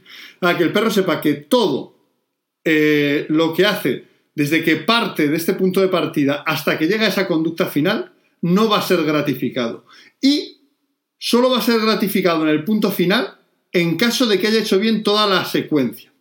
que 0.57 0.63
el 0.63 0.71
perro 0.71 0.89
sepa 0.89 1.19
que 1.19 1.33
todo 1.33 1.95
eh, 2.63 3.25
lo 3.27 3.53
que 3.53 3.65
hace 3.65 4.14
desde 4.35 4.63
que 4.63 4.75
parte 4.75 5.27
de 5.27 5.37
este 5.37 5.53
punto 5.53 5.81
de 5.81 5.87
partida 5.87 6.43
hasta 6.45 6.77
que 6.77 6.87
llega 6.87 7.05
a 7.05 7.09
esa 7.09 7.27
conducta 7.27 7.67
final, 7.67 8.13
no 8.41 8.69
va 8.69 8.79
a 8.79 8.81
ser 8.81 9.03
gratificado. 9.03 9.85
Y 10.21 10.61
solo 11.17 11.49
va 11.49 11.59
a 11.59 11.61
ser 11.61 11.79
gratificado 11.79 12.43
en 12.43 12.49
el 12.49 12.63
punto 12.63 12.91
final 12.91 13.37
en 13.71 13.97
caso 13.97 14.27
de 14.27 14.39
que 14.39 14.47
haya 14.47 14.59
hecho 14.59 14.79
bien 14.79 15.03
toda 15.03 15.25
la 15.27 15.45
secuencia. 15.45 16.11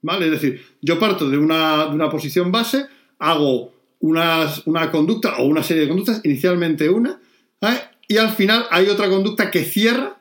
¿Vale? 0.00 0.26
Es 0.26 0.32
decir, 0.32 0.64
yo 0.80 0.98
parto 0.98 1.28
de 1.28 1.36
una, 1.38 1.86
de 1.86 1.94
una 1.94 2.08
posición 2.08 2.52
base, 2.52 2.86
hago 3.18 3.72
unas, 3.98 4.64
una 4.66 4.90
conducta 4.92 5.38
o 5.38 5.46
una 5.46 5.62
serie 5.62 5.82
de 5.82 5.88
conductas, 5.88 6.20
inicialmente 6.24 6.88
una, 6.88 7.20
y 8.06 8.16
al 8.16 8.30
final 8.30 8.66
hay 8.70 8.86
otra 8.86 9.08
conducta 9.08 9.50
que 9.50 9.64
cierra 9.64 10.18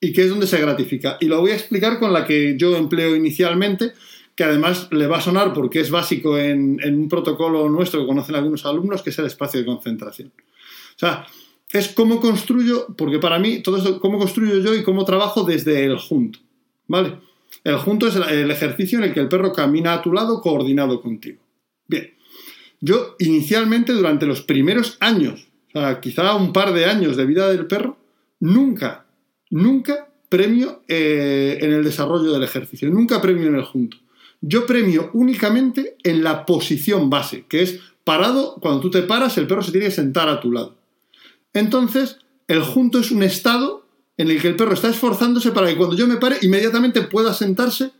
y 0.00 0.12
que 0.12 0.22
es 0.22 0.30
donde 0.30 0.46
se 0.46 0.60
gratifica. 0.60 1.18
Y 1.20 1.26
lo 1.26 1.40
voy 1.40 1.50
a 1.50 1.56
explicar 1.56 1.98
con 1.98 2.12
la 2.12 2.24
que 2.24 2.56
yo 2.56 2.76
empleo 2.76 3.16
inicialmente, 3.16 3.92
que 4.36 4.44
además 4.44 4.88
le 4.92 5.06
va 5.06 5.16
a 5.16 5.22
sonar 5.22 5.54
porque 5.54 5.80
es 5.80 5.90
básico 5.90 6.36
en, 6.38 6.78
un 6.84 7.08
protocolo 7.08 7.68
nuestro 7.70 8.00
que 8.00 8.06
conocen 8.06 8.34
algunos 8.34 8.66
alumnos, 8.66 9.02
que 9.02 9.10
es 9.10 9.18
el 9.18 9.24
espacio 9.24 9.58
de 9.58 9.66
concentración. 9.66 10.28
O 10.28 10.98
sea, 10.98 11.26
es 11.72 11.88
cómo 11.88 12.20
construyo, 12.20 12.86
porque 12.96 13.18
para 13.18 13.38
mí 13.38 13.62
todo 13.62 13.78
esto, 13.78 13.98
cómo 13.98 14.18
construyo 14.18 14.58
yo 14.58 14.74
y 14.74 14.84
cómo 14.84 15.06
trabajo 15.06 15.44
desde 15.44 15.84
el 15.84 15.98
junto. 15.98 16.38
¿Vale? 16.86 17.14
El 17.64 17.78
junto 17.78 18.06
es 18.06 18.16
el, 18.16 18.24
el 18.24 18.50
ejercicio 18.50 18.98
en 18.98 19.04
el 19.04 19.14
que 19.14 19.20
el 19.20 19.28
perro 19.28 19.52
camina 19.54 19.94
a 19.94 20.02
tu 20.02 20.12
lado 20.12 20.42
coordinado 20.42 21.00
contigo. 21.00 21.40
Bien, 21.88 22.12
yo 22.80 23.16
inicialmente 23.18 23.94
durante 23.94 24.26
los 24.26 24.42
primeros 24.42 24.98
años, 25.00 25.48
o 25.74 25.80
sea, 25.80 25.98
quizá 26.00 26.36
un 26.36 26.52
par 26.52 26.74
de 26.74 26.84
años 26.84 27.16
de 27.16 27.24
vida 27.24 27.48
del 27.50 27.66
perro, 27.66 27.96
nunca, 28.38 29.06
nunca 29.48 30.08
premio 30.28 30.82
eh, 30.88 31.58
en 31.62 31.72
el 31.72 31.82
desarrollo 31.82 32.32
del 32.32 32.42
ejercicio, 32.42 32.90
nunca 32.90 33.22
premio 33.22 33.46
en 33.46 33.54
el 33.54 33.62
junto. 33.62 33.96
Yo 34.48 34.64
premio 34.64 35.10
únicamente 35.12 35.96
en 36.04 36.22
la 36.22 36.46
posición 36.46 37.10
base, 37.10 37.46
que 37.48 37.62
es 37.62 37.80
parado, 38.04 38.54
cuando 38.60 38.80
tú 38.80 38.92
te 38.92 39.02
paras, 39.02 39.36
el 39.38 39.48
perro 39.48 39.60
se 39.60 39.72
tiene 39.72 39.88
que 39.88 39.92
sentar 39.92 40.28
a 40.28 40.38
tu 40.38 40.52
lado. 40.52 40.76
Entonces, 41.52 42.18
el 42.46 42.62
junto 42.62 43.00
es 43.00 43.10
un 43.10 43.24
estado 43.24 43.88
en 44.16 44.30
el 44.30 44.40
que 44.40 44.46
el 44.46 44.54
perro 44.54 44.74
está 44.74 44.88
esforzándose 44.88 45.50
para 45.50 45.66
que 45.66 45.76
cuando 45.76 45.96
yo 45.96 46.06
me 46.06 46.18
pare, 46.18 46.36
inmediatamente 46.42 47.02
pueda 47.02 47.34
sentarse 47.34 47.90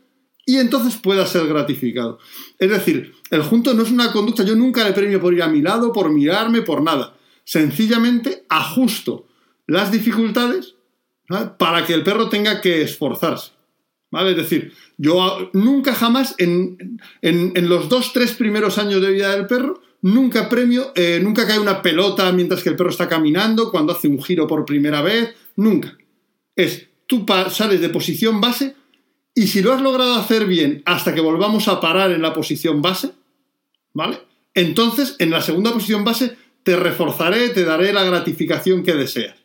y 0.45 0.55
entonces 0.55 0.95
pueda 0.95 1.25
ser 1.25 1.47
gratificado. 1.47 2.17
Es 2.59 2.69
decir, 2.69 3.13
el 3.29 3.41
junto 3.41 3.73
no 3.73 3.83
es 3.83 3.91
una 3.91 4.13
conducta, 4.13 4.43
yo 4.43 4.55
nunca 4.55 4.85
le 4.85 4.93
premio 4.93 5.19
por 5.19 5.33
ir 5.33 5.43
a 5.43 5.49
mi 5.49 5.61
lado, 5.61 5.91
por 5.91 6.09
mirarme, 6.09 6.61
por 6.61 6.81
nada. 6.81 7.17
Sencillamente 7.43 8.45
ajusto 8.47 9.27
las 9.67 9.91
dificultades 9.91 10.75
para 11.57 11.85
que 11.85 11.93
el 11.93 12.03
perro 12.03 12.29
tenga 12.29 12.61
que 12.61 12.83
esforzarse. 12.83 13.56
¿Vale? 14.09 14.31
Es 14.31 14.37
decir, 14.37 14.73
yo 14.97 15.49
nunca 15.53 15.93
jamás 15.93 16.35
en, 16.37 16.99
en, 17.21 17.51
en, 17.55 17.69
los 17.69 17.89
dos, 17.89 18.13
tres 18.13 18.33
primeros 18.33 18.77
años 18.77 19.01
de 19.01 19.11
vida 19.11 19.35
del 19.35 19.47
perro, 19.47 19.81
nunca 20.01 20.47
premio, 20.47 20.93
eh, 20.95 21.19
nunca 21.21 21.45
cae 21.45 21.59
una 21.59 21.81
pelota 21.81 22.31
mientras 22.31 22.63
que 22.63 22.69
el 22.69 22.75
perro 22.75 22.89
está 22.89 23.07
caminando, 23.07 23.69
cuando 23.69 23.93
hace 23.93 24.07
un 24.07 24.23
giro 24.23 24.47
por 24.47 24.65
primera 24.65 25.01
vez, 25.01 25.35
nunca. 25.57 25.97
Es, 26.55 26.87
tú 27.05 27.25
sales 27.49 27.81
de 27.81 27.89
posición 27.89 28.39
base 28.39 28.75
y 29.35 29.47
si 29.47 29.61
lo 29.61 29.73
has 29.73 29.81
logrado 29.81 30.15
hacer 30.15 30.45
bien 30.45 30.81
hasta 30.85 31.13
que 31.13 31.21
volvamos 31.21 31.67
a 31.67 31.79
parar 31.79 32.11
en 32.11 32.21
la 32.21 32.33
posición 32.33 32.81
base, 32.81 33.11
¿vale? 33.93 34.19
Entonces, 34.53 35.15
en 35.19 35.29
la 35.29 35.41
segunda 35.41 35.71
posición 35.71 36.03
base, 36.03 36.35
te 36.63 36.75
reforzaré, 36.75 37.49
te 37.49 37.63
daré 37.63 37.93
la 37.93 38.03
gratificación 38.03 38.83
que 38.83 38.95
deseas. 38.95 39.35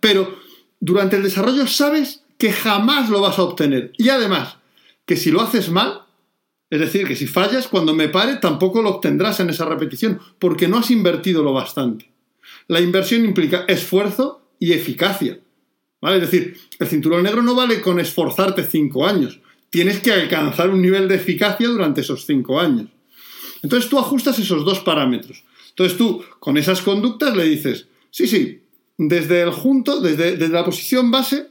Pero 0.00 0.36
durante 0.78 1.16
el 1.16 1.22
desarrollo 1.22 1.66
sabes 1.66 2.25
que 2.38 2.52
jamás 2.52 3.08
lo 3.08 3.20
vas 3.20 3.38
a 3.38 3.42
obtener. 3.42 3.92
Y 3.96 4.08
además, 4.08 4.56
que 5.04 5.16
si 5.16 5.30
lo 5.30 5.40
haces 5.40 5.70
mal, 5.70 6.02
es 6.68 6.80
decir, 6.80 7.06
que 7.06 7.16
si 7.16 7.26
fallas, 7.26 7.68
cuando 7.68 7.94
me 7.94 8.08
pare, 8.08 8.36
tampoco 8.36 8.82
lo 8.82 8.90
obtendrás 8.90 9.40
en 9.40 9.50
esa 9.50 9.64
repetición, 9.64 10.20
porque 10.38 10.68
no 10.68 10.78
has 10.78 10.90
invertido 10.90 11.42
lo 11.42 11.52
bastante. 11.52 12.10
La 12.68 12.80
inversión 12.80 13.24
implica 13.24 13.64
esfuerzo 13.68 14.42
y 14.58 14.72
eficacia. 14.72 15.40
¿Vale? 16.00 16.16
Es 16.16 16.30
decir, 16.30 16.56
el 16.78 16.86
cinturón 16.86 17.22
negro 17.22 17.42
no 17.42 17.54
vale 17.54 17.80
con 17.80 17.98
esforzarte 18.00 18.64
cinco 18.64 19.06
años. 19.06 19.40
Tienes 19.70 20.00
que 20.00 20.12
alcanzar 20.12 20.70
un 20.70 20.82
nivel 20.82 21.08
de 21.08 21.16
eficacia 21.16 21.68
durante 21.68 22.00
esos 22.00 22.26
cinco 22.26 22.60
años. 22.60 22.88
Entonces 23.62 23.88
tú 23.88 23.98
ajustas 23.98 24.38
esos 24.38 24.64
dos 24.64 24.80
parámetros. 24.80 25.44
Entonces 25.70 25.96
tú, 25.96 26.24
con 26.38 26.56
esas 26.56 26.82
conductas, 26.82 27.36
le 27.36 27.44
dices, 27.44 27.86
sí, 28.10 28.26
sí, 28.26 28.62
desde 28.98 29.42
el 29.42 29.50
junto, 29.50 30.00
desde, 30.00 30.36
desde 30.36 30.52
la 30.52 30.64
posición 30.64 31.10
base 31.10 31.48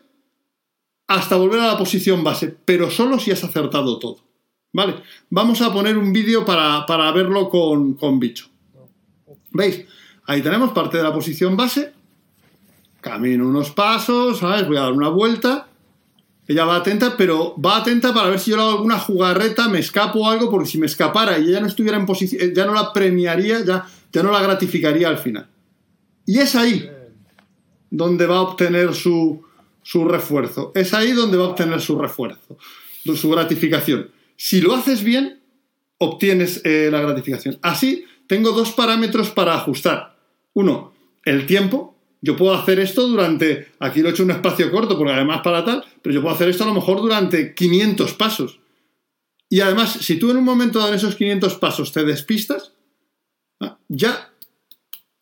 hasta 1.08 1.36
volver 1.36 1.60
a 1.60 1.68
la 1.68 1.78
posición 1.78 2.24
base, 2.24 2.56
pero 2.66 2.90
solo 2.90 3.20
si 3.20 3.32
has 3.32 3.44
acertado 3.44 4.00
todo. 4.00 4.20
¿Vale? 4.74 4.96
Vamos 5.30 5.62
a 5.62 5.72
poner 5.72 5.98
un 5.98 6.12
vídeo 6.12 6.44
para, 6.44 6.86
para, 6.86 7.12
verlo 7.12 7.50
con, 7.50 7.94
con 7.94 8.20
bicho. 8.20 8.48
¿Veis? 9.52 9.86
Ahí 10.26 10.42
tenemos 10.42 10.72
parte 10.72 10.98
de 10.98 11.04
la 11.04 11.14
posición 11.14 11.56
base 11.56 11.94
camino 13.06 13.48
unos 13.48 13.70
pasos, 13.70 14.40
¿sabes? 14.40 14.68
Voy 14.68 14.78
a 14.78 14.82
dar 14.82 14.94
una 14.94 15.10
vuelta 15.10 15.68
Ella 16.48 16.66
va 16.66 16.78
atenta, 16.78 17.16
pero 17.16 17.56
va 17.62 17.78
atenta 17.78 18.12
para 18.14 18.30
ver 18.30 18.40
si 18.40 18.50
yo 18.50 18.58
le 18.58 18.64
hago 18.64 18.72
alguna 18.72 19.00
jugarreta, 19.00 19.70
me 19.70 19.78
escapo 19.78 20.20
o 20.22 20.30
algo, 20.30 20.50
porque 20.50 20.70
si 20.70 20.80
me 20.80 20.88
escapara 20.88 21.38
y 21.38 21.50
ella 21.50 21.60
no 21.60 21.68
estuviera 21.68 21.98
en 21.98 22.06
posición, 22.08 22.52
ya 22.54 22.66
no 22.66 22.74
la 22.74 22.92
premiaría, 22.92 23.64
ya, 23.64 23.86
ya 24.12 24.24
no 24.24 24.32
la 24.32 24.42
gratificaría 24.42 25.08
al 25.08 25.20
final. 25.20 25.48
Y 26.26 26.40
es 26.40 26.56
ahí 26.56 26.90
donde 27.92 28.26
va 28.26 28.38
a 28.38 28.42
obtener 28.42 28.94
su, 28.96 29.44
su 29.86 30.04
refuerzo. 30.04 30.72
Es 30.74 30.96
ahí 30.96 31.12
donde 31.12 31.38
va 31.38 31.46
a 31.46 31.50
obtener 31.50 31.80
su 31.80 31.98
refuerzo, 32.00 32.58
su 33.04 33.30
gratificación. 33.30 34.10
Si 34.36 34.60
lo 34.60 34.74
haces 34.74 35.04
bien, 35.04 35.44
obtienes 36.00 36.62
eh, 36.66 36.90
la 36.92 37.02
gratificación. 37.02 37.60
Así, 37.62 38.04
tengo 38.26 38.52
dos 38.52 38.72
parámetros 38.72 39.30
para 39.30 39.54
ajustar. 39.54 40.18
Uno, 40.54 40.92
el 41.24 41.46
tiempo. 41.46 41.96
Yo 42.20 42.36
puedo 42.36 42.56
hacer 42.56 42.80
esto 42.80 43.08
durante, 43.08 43.74
aquí 43.80 44.02
lo 44.02 44.10
he 44.10 44.12
hecho 44.12 44.24
un 44.24 44.32
espacio 44.32 44.72
corto, 44.72 44.98
porque 44.98 45.14
además 45.14 45.42
para 45.44 45.64
tal, 45.64 45.86
pero 46.02 46.16
yo 46.16 46.22
puedo 46.24 46.34
hacer 46.34 46.50
esto 46.50 46.64
a 46.64 46.68
lo 46.68 46.74
mejor 46.74 47.00
durante 47.00 47.54
500 47.54 48.16
pasos. 48.16 48.60
Y 49.48 49.60
además, 49.60 49.92
si 50.02 50.18
tú 50.18 50.32
en 50.32 50.38
un 50.38 50.44
momento 50.44 50.80
dado 50.80 50.96
esos 50.96 51.16
500 51.16 51.54
pasos 51.56 51.92
te 51.92 52.04
despistas, 52.04 52.74
ya 53.88 54.34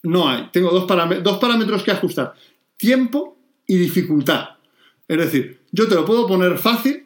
no 0.03 0.29
hay. 0.29 0.47
Tengo 0.53 0.71
dos, 0.71 0.87
dos 1.21 1.37
parámetros 1.39 1.83
que 1.83 1.91
ajustar. 1.91 2.33
Tiempo 2.77 3.32
y 3.67 3.77
dificultad. 3.77 4.49
Es 5.07 5.17
decir, 5.17 5.59
yo 5.71 5.87
te 5.87 5.95
lo 5.95 6.05
puedo 6.05 6.27
poner 6.27 6.57
fácil, 6.57 7.05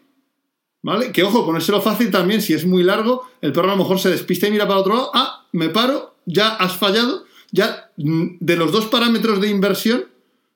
¿vale? 0.82 1.12
Que 1.12 1.24
ojo, 1.24 1.46
ponérselo 1.46 1.82
fácil 1.82 2.12
también, 2.12 2.42
si 2.42 2.54
es 2.54 2.66
muy 2.66 2.84
largo, 2.84 3.30
el 3.42 3.52
perro 3.52 3.70
a 3.70 3.76
lo 3.76 3.84
mejor 3.84 4.00
se 4.00 4.10
despista 4.10 4.48
y 4.48 4.52
mira 4.52 4.68
para 4.68 4.80
otro 4.80 4.96
lado, 4.96 5.12
ah, 5.14 5.48
me 5.52 5.70
paro, 5.70 6.16
ya 6.26 6.56
has 6.56 6.76
fallado, 6.78 7.26
ya 7.52 7.92
mm, 7.98 8.38
de 8.40 8.56
los 8.56 8.72
dos 8.72 8.86
parámetros 8.86 9.42
de 9.42 9.50
inversión, 9.50 10.06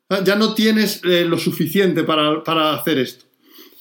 ah, 0.09 0.21
ya 0.23 0.35
no 0.35 0.53
tienes 0.53 1.01
eh, 1.03 1.25
lo 1.25 1.37
suficiente 1.37 2.03
para, 2.03 2.73
hacer 2.73 2.99
esto. 2.99 3.25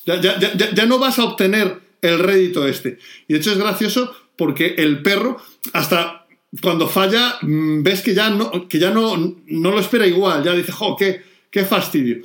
Ya, 0.07 0.21
ya, 0.21 0.87
no 0.87 0.99
vas 0.99 1.19
a 1.19 1.25
obtener 1.25 1.81
el 2.01 2.19
rédito 2.19 2.67
este. 2.67 2.99
Y 3.29 3.35
de 3.35 3.39
hecho 3.39 3.53
es 3.53 3.59
gracioso 3.59 4.13
porque 4.37 4.75
el 4.79 5.03
perro, 5.03 5.37
hasta 5.73 6.27
cuando 6.63 6.89
falla, 6.89 7.37
mm, 7.43 7.83
ves 7.83 8.01
que 8.01 8.15
ya 8.15 8.31
no, 8.31 8.67
que 8.67 8.79
ya 8.79 8.91
no, 8.91 9.37
no 9.47 9.71
lo 9.71 9.79
espera 9.79 10.07
igual, 10.07 10.43
ya 10.43 10.55
dice, 10.55 10.73
jo, 10.73 10.97
qué, 10.97 11.30
qué 11.51 11.65
fastidio. 11.65 12.23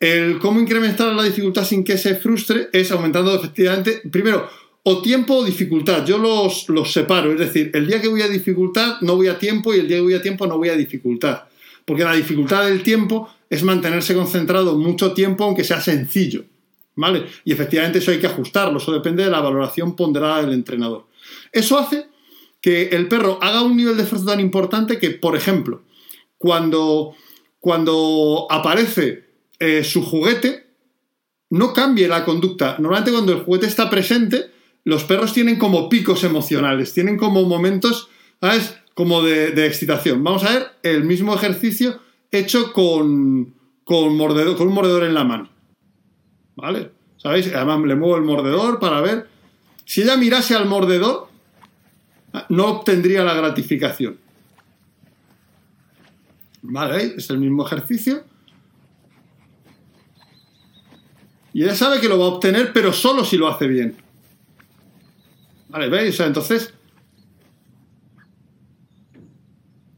El 0.00 0.38
cómo 0.38 0.60
incrementar 0.60 1.12
la 1.14 1.24
dificultad 1.24 1.64
sin 1.64 1.82
que 1.82 1.98
se 1.98 2.14
frustre 2.14 2.68
es 2.72 2.92
aumentando 2.92 3.34
efectivamente, 3.34 4.02
primero, 4.10 4.48
o 4.84 5.02
tiempo 5.02 5.36
o 5.36 5.44
dificultad. 5.44 6.06
Yo 6.06 6.18
los, 6.18 6.68
los 6.68 6.92
separo, 6.92 7.32
es 7.32 7.38
decir, 7.38 7.70
el 7.74 7.86
día 7.86 8.00
que 8.00 8.08
voy 8.08 8.22
a 8.22 8.28
dificultad 8.28 9.00
no 9.00 9.16
voy 9.16 9.28
a 9.28 9.38
tiempo 9.38 9.74
y 9.74 9.80
el 9.80 9.88
día 9.88 9.98
que 9.98 10.02
voy 10.02 10.14
a 10.14 10.22
tiempo 10.22 10.46
no 10.46 10.56
voy 10.56 10.68
a 10.68 10.76
dificultad. 10.76 11.44
Porque 11.84 12.04
la 12.04 12.14
dificultad 12.14 12.66
del 12.66 12.82
tiempo 12.82 13.28
es 13.50 13.62
mantenerse 13.62 14.14
concentrado 14.14 14.76
mucho 14.76 15.12
tiempo 15.12 15.44
aunque 15.44 15.64
sea 15.64 15.80
sencillo. 15.80 16.44
¿Vale? 16.94 17.26
Y 17.44 17.52
efectivamente 17.52 17.98
eso 17.98 18.10
hay 18.10 18.18
que 18.18 18.26
ajustarlo, 18.26 18.78
eso 18.78 18.92
depende 18.92 19.22
de 19.22 19.30
la 19.30 19.40
valoración 19.40 19.94
ponderada 19.94 20.42
del 20.42 20.52
entrenador. 20.52 21.06
Eso 21.52 21.78
hace 21.78 22.06
que 22.60 22.88
el 22.88 23.06
perro 23.06 23.38
haga 23.40 23.62
un 23.62 23.76
nivel 23.76 23.96
de 23.96 24.02
esfuerzo 24.02 24.26
tan 24.26 24.40
importante 24.40 24.98
que, 24.98 25.10
por 25.10 25.36
ejemplo, 25.36 25.82
cuando, 26.38 27.14
cuando 27.60 28.46
aparece 28.50 29.24
eh, 29.58 29.82
su 29.84 30.04
juguete 30.04 30.66
no 31.50 31.72
cambie 31.72 32.08
la 32.08 32.24
conducta. 32.24 32.76
Normalmente 32.78 33.12
cuando 33.12 33.32
el 33.32 33.40
juguete 33.40 33.66
está 33.66 33.90
presente, 33.90 34.50
los 34.84 35.04
perros 35.04 35.32
tienen 35.32 35.58
como 35.58 35.88
picos 35.88 36.24
emocionales, 36.24 36.92
tienen 36.92 37.16
como 37.16 37.44
momentos, 37.44 38.08
¿sabes? 38.40 38.76
Como 38.94 39.22
de, 39.22 39.66
excitación. 39.66 40.22
Vamos 40.24 40.44
a 40.44 40.52
ver 40.52 40.66
el 40.82 41.04
mismo 41.04 41.34
ejercicio 41.34 42.00
hecho 42.30 42.72
con, 42.72 43.54
con, 43.84 44.16
mordedor, 44.16 44.56
con 44.56 44.68
un 44.68 44.74
mordedor 44.74 45.04
en 45.04 45.14
la 45.14 45.24
mano. 45.24 45.48
¿Vale? 46.56 46.90
¿Sabéis? 47.16 47.52
Además 47.54 47.80
le 47.86 47.94
muevo 47.94 48.16
el 48.16 48.22
mordedor 48.22 48.78
para 48.80 49.00
ver. 49.00 49.28
Si 49.84 50.02
ella 50.02 50.16
mirase 50.16 50.54
al 50.54 50.66
mordedor, 50.66 51.28
no 52.48 52.66
obtendría 52.66 53.24
la 53.24 53.34
gratificación. 53.34 54.18
¿Vale? 56.62 57.14
Es 57.16 57.30
el 57.30 57.38
mismo 57.38 57.66
ejercicio. 57.66 58.24
Y 61.52 61.64
ella 61.64 61.74
sabe 61.74 62.00
que 62.00 62.08
lo 62.08 62.18
va 62.18 62.26
a 62.26 62.28
obtener, 62.28 62.72
pero 62.72 62.92
solo 62.92 63.24
si 63.24 63.36
lo 63.36 63.48
hace 63.48 63.66
bien. 63.66 63.96
¿Vale? 65.68 65.88
¿Veis? 65.88 66.14
O 66.14 66.16
sea, 66.18 66.26
entonces. 66.26 66.74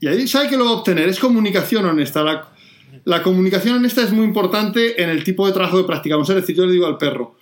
Y 0.00 0.06
ahí 0.06 0.26
sabe 0.26 0.48
que 0.48 0.56
lo 0.56 0.64
va 0.64 0.70
a 0.70 0.74
obtener. 0.74 1.08
Es 1.08 1.18
comunicación 1.18 1.84
honesta. 1.84 2.48
La, 3.04 3.22
comunicación 3.22 3.76
honesta 3.76 4.02
es 4.02 4.12
muy 4.12 4.24
importante 4.24 5.02
en 5.02 5.10
el 5.10 5.24
tipo 5.24 5.46
de 5.46 5.52
trabajo 5.52 5.78
que 5.78 5.84
practicamos. 5.84 6.28
Es 6.30 6.36
decir, 6.36 6.56
yo 6.56 6.66
le 6.66 6.72
digo 6.72 6.86
al 6.86 6.98
perro: 6.98 7.36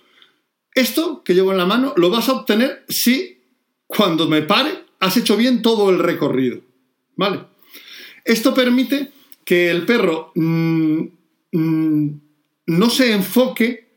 Esto 0.73 1.23
que 1.23 1.33
llevo 1.33 1.51
en 1.51 1.57
la 1.57 1.65
mano 1.65 1.93
lo 1.95 2.09
vas 2.09 2.29
a 2.29 2.33
obtener 2.33 2.83
si 2.89 3.41
cuando 3.87 4.27
me 4.27 4.41
pare 4.41 4.85
has 4.99 5.15
hecho 5.17 5.37
bien 5.37 5.61
todo 5.61 5.89
el 5.89 5.99
recorrido. 5.99 6.61
¿Vale? 7.15 7.45
Esto 8.29 8.53
permite 8.53 9.11
que 9.43 9.71
el 9.71 9.87
perro 9.87 10.31
mm, 10.35 11.01
mm, 11.51 12.09
no 12.67 12.89
se 12.91 13.11
enfoque 13.11 13.89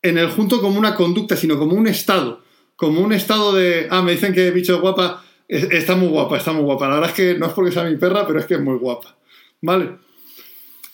en 0.00 0.18
el 0.18 0.30
junto 0.30 0.60
como 0.60 0.78
una 0.78 0.94
conducta, 0.94 1.36
sino 1.36 1.58
como 1.58 1.74
un 1.74 1.88
estado. 1.88 2.42
Como 2.76 3.00
un 3.00 3.12
estado 3.12 3.52
de. 3.52 3.88
Ah, 3.90 4.00
me 4.00 4.12
dicen 4.12 4.32
que 4.32 4.52
bicho 4.52 4.80
guapa. 4.80 5.24
Está 5.48 5.96
muy 5.96 6.06
guapa, 6.06 6.38
está 6.38 6.52
muy 6.52 6.62
guapa. 6.62 6.88
La 6.88 6.94
verdad 6.94 7.10
es 7.10 7.16
que 7.16 7.34
no 7.34 7.46
es 7.46 7.52
porque 7.54 7.72
sea 7.72 7.82
mi 7.82 7.96
perra, 7.96 8.24
pero 8.24 8.38
es 8.38 8.46
que 8.46 8.54
es 8.54 8.60
muy 8.60 8.78
guapa. 8.78 9.16
¿Vale? 9.60 9.96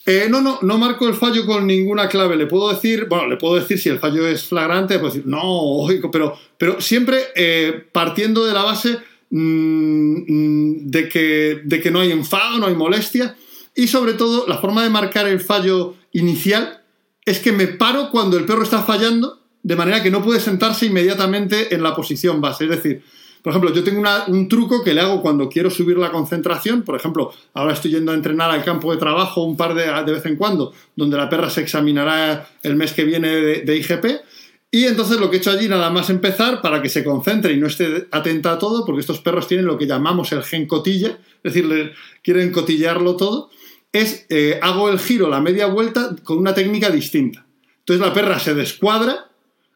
Eh, 0.06 0.26
no, 0.30 0.40
no, 0.40 0.58
no 0.62 0.78
marco 0.78 1.06
el 1.06 1.14
fallo 1.14 1.44
con 1.44 1.66
ninguna 1.66 2.08
clave. 2.08 2.36
Le 2.36 2.46
puedo 2.46 2.70
decir, 2.70 3.04
bueno, 3.06 3.28
le 3.28 3.36
puedo 3.36 3.56
decir 3.56 3.78
si 3.78 3.90
el 3.90 3.98
fallo 3.98 4.26
es 4.26 4.44
flagrante, 4.44 4.98
puedo 4.98 5.12
decir, 5.12 5.26
no, 5.26 5.86
pero, 6.10 6.38
pero 6.56 6.80
siempre 6.80 7.18
eh, 7.36 7.84
partiendo 7.92 8.46
de 8.46 8.54
la 8.54 8.62
base 8.62 8.96
de, 9.30 11.08
que, 11.08 11.60
de 11.64 11.80
que 11.80 11.90
no 11.90 12.00
hay 12.00 12.12
enfado, 12.12 12.58
no 12.58 12.66
hay 12.66 12.74
molestia. 12.74 13.36
Y 13.74 13.88
sobre 13.88 14.14
todo, 14.14 14.46
la 14.46 14.58
forma 14.58 14.82
de 14.82 14.90
marcar 14.90 15.26
el 15.28 15.40
fallo 15.40 15.94
inicial 16.12 16.82
es 17.24 17.38
que 17.40 17.52
me 17.52 17.66
paro 17.66 18.10
cuando 18.10 18.36
el 18.38 18.44
perro 18.44 18.62
está 18.62 18.82
fallando, 18.82 19.40
de 19.62 19.76
manera 19.76 20.02
que 20.02 20.10
no 20.10 20.22
puede 20.22 20.40
sentarse 20.40 20.86
inmediatamente 20.86 21.74
en 21.74 21.82
la 21.82 21.94
posición 21.94 22.40
base. 22.40 22.64
Es 22.64 22.70
decir, 22.70 23.02
por 23.42 23.52
ejemplo, 23.52 23.72
yo 23.72 23.84
tengo 23.84 24.02
un 24.26 24.48
truco 24.48 24.82
que 24.82 24.94
le 24.94 25.00
hago 25.00 25.22
cuando 25.22 25.48
quiero 25.48 25.70
subir 25.70 25.96
la 25.96 26.10
concentración. 26.10 26.82
Por 26.82 26.96
ejemplo, 26.96 27.32
ahora 27.54 27.72
estoy 27.72 27.92
yendo 27.92 28.12
a 28.12 28.14
entrenar 28.14 28.50
al 28.50 28.64
campo 28.64 28.92
de 28.92 28.98
trabajo 28.98 29.42
un 29.42 29.56
par 29.56 29.74
de, 29.74 29.84
de 29.84 30.12
vez 30.12 30.26
en 30.26 30.36
cuando, 30.36 30.72
donde 30.96 31.16
la 31.16 31.28
perra 31.28 31.48
se 31.48 31.60
examinará 31.60 32.48
el 32.62 32.76
mes 32.76 32.92
que 32.92 33.04
viene 33.04 33.28
de, 33.28 33.76
IGP. 33.76 34.04
Y 34.70 34.84
entonces 34.84 35.18
lo 35.18 35.30
que 35.30 35.36
he 35.36 35.38
hecho 35.38 35.50
allí, 35.50 35.68
nada 35.68 35.90
más 35.90 36.10
empezar, 36.10 36.60
para 36.60 36.82
que 36.82 36.90
se 36.90 37.02
concentre 37.02 37.54
y 37.54 37.56
no 37.56 37.68
esté 37.68 38.06
atenta 38.10 38.52
a 38.52 38.58
todo, 38.58 38.84
porque 38.84 39.00
estos 39.00 39.20
perros 39.20 39.48
tienen 39.48 39.66
lo 39.66 39.78
que 39.78 39.86
llamamos 39.86 40.30
el 40.32 40.42
gen 40.42 40.66
cotilla, 40.66 41.18
es 41.42 41.54
decir, 41.54 41.92
quieren 42.22 42.52
cotillarlo 42.52 43.16
todo 43.16 43.50
es 43.92 44.26
eh, 44.28 44.58
hago 44.62 44.90
el 44.90 44.98
giro, 44.98 45.28
la 45.28 45.40
media 45.40 45.66
vuelta, 45.66 46.14
con 46.22 46.38
una 46.38 46.54
técnica 46.54 46.90
distinta. 46.90 47.46
Entonces 47.80 48.06
la 48.06 48.12
perra 48.12 48.38
se 48.38 48.54
descuadra, 48.54 49.30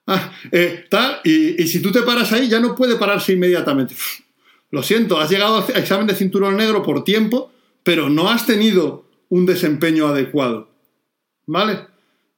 ah, 0.07 0.33
eh, 0.50 0.87
y, 1.24 1.66
si 1.66 1.81
tú 1.81 1.90
te 1.92 2.02
paras 2.02 2.33
ahí, 2.33 2.48
ya 2.48 2.61
no 2.61 2.74
puede 2.74 2.96
pararse 2.96 3.33
inmediatamente. 3.33 3.94
Lo 4.70 4.83
siento, 4.83 5.18
has 5.18 5.31
llegado 5.31 5.64
al 5.66 5.76
examen 5.76 6.07
de 6.07 6.14
cinturón 6.14 6.57
negro 6.57 6.83
por 6.83 7.05
tiempo, 7.05 7.52
pero 7.83 8.09
no 8.09 8.31
has 8.31 8.46
tenido 8.46 9.07
un 9.28 9.46
desempeño 9.46 10.07
adecuado. 10.07 10.70
¿Vale? 11.46 11.87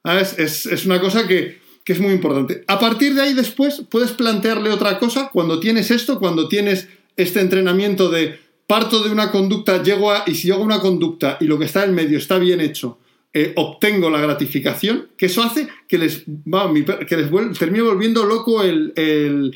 Ah, 0.03 0.19
es, 0.19 0.85
una 0.85 1.01
cosa 1.01 1.27
que, 1.27 1.61
que 1.85 1.93
es 1.93 1.99
muy 1.99 2.13
importante. 2.13 2.63
A 2.67 2.79
partir 2.79 3.13
de 3.13 3.21
ahí 3.21 3.33
después 3.33 3.83
puedes 3.89 4.11
plantearle 4.11 4.71
otra 4.71 4.97
cosa 4.97 5.29
cuando 5.31 5.59
tienes 5.59 5.91
esto, 5.91 6.19
cuando 6.19 6.49
tienes 6.49 6.89
este 7.15 7.39
entrenamiento 7.39 8.09
de 8.09 8.39
parto 8.67 9.03
de 9.03 9.11
una 9.11 9.31
conducta, 9.31 9.83
llego 9.83 10.11
a, 10.11 10.23
y 10.25 10.33
si 10.33 10.49
hago 10.51 10.63
una 10.63 10.79
conducta 10.79 11.37
y 11.39 11.45
lo 11.45 11.59
que 11.59 11.65
está 11.65 11.85
en 11.85 11.93
medio 11.93 12.17
está 12.17 12.39
bien 12.39 12.59
hecho, 12.59 12.97
eh, 13.33 13.53
obtengo 13.55 14.09
la 14.09 14.19
gratificación, 14.19 15.09
que 15.15 15.27
eso 15.27 15.43
hace 15.43 15.67
que 15.87 15.99
les, 15.99 16.23
va, 16.25 16.73
que 17.05 17.17
les 17.17 17.59
termine 17.59 17.83
volviendo 17.83 18.25
loco 18.25 18.63
el, 18.63 19.55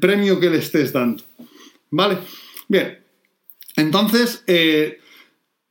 premio 0.00 0.40
que 0.40 0.48
le 0.48 0.58
estés 0.58 0.92
dando. 0.92 1.22
¿Vale? 1.90 2.18
Bien. 2.68 3.00
Entonces, 3.76 4.42
eh, 4.46 5.00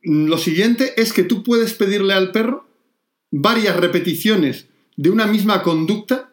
lo 0.02 0.38
siguiente 0.38 0.94
es 0.96 1.12
que 1.12 1.24
tú 1.24 1.42
puedes 1.42 1.74
pedirle 1.74 2.12
al 2.12 2.30
perro 2.30 2.68
varias 3.32 3.74
repeticiones 3.76 4.68
de 4.96 5.10
una 5.10 5.26
misma 5.26 5.62
conducta, 5.62 6.32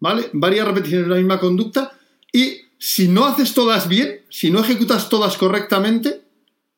¿vale? 0.00 0.28
Varias 0.32 0.66
repeticiones 0.66 1.06
de 1.06 1.12
una 1.12 1.20
misma 1.20 1.40
conducta 1.40 1.92
y 2.32 2.62
si 2.78 3.08
no 3.08 3.24
haces 3.24 3.54
todas 3.54 3.88
bien, 3.88 4.22
si 4.28 4.50
no 4.50 4.60
ejecutas 4.60 5.08
todas 5.08 5.36
correctamente, 5.36 6.22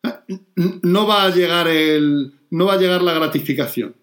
¿eh? 0.03 0.39
no 0.83 1.07
va 1.07 1.25
a 1.25 1.31
llegar 1.31 1.67
el, 1.69 2.35
no 2.51 2.67
va 2.67 2.75
a 2.75 2.79
llegar 2.79 3.03
la 3.03 3.15
gratificación. 3.15 3.97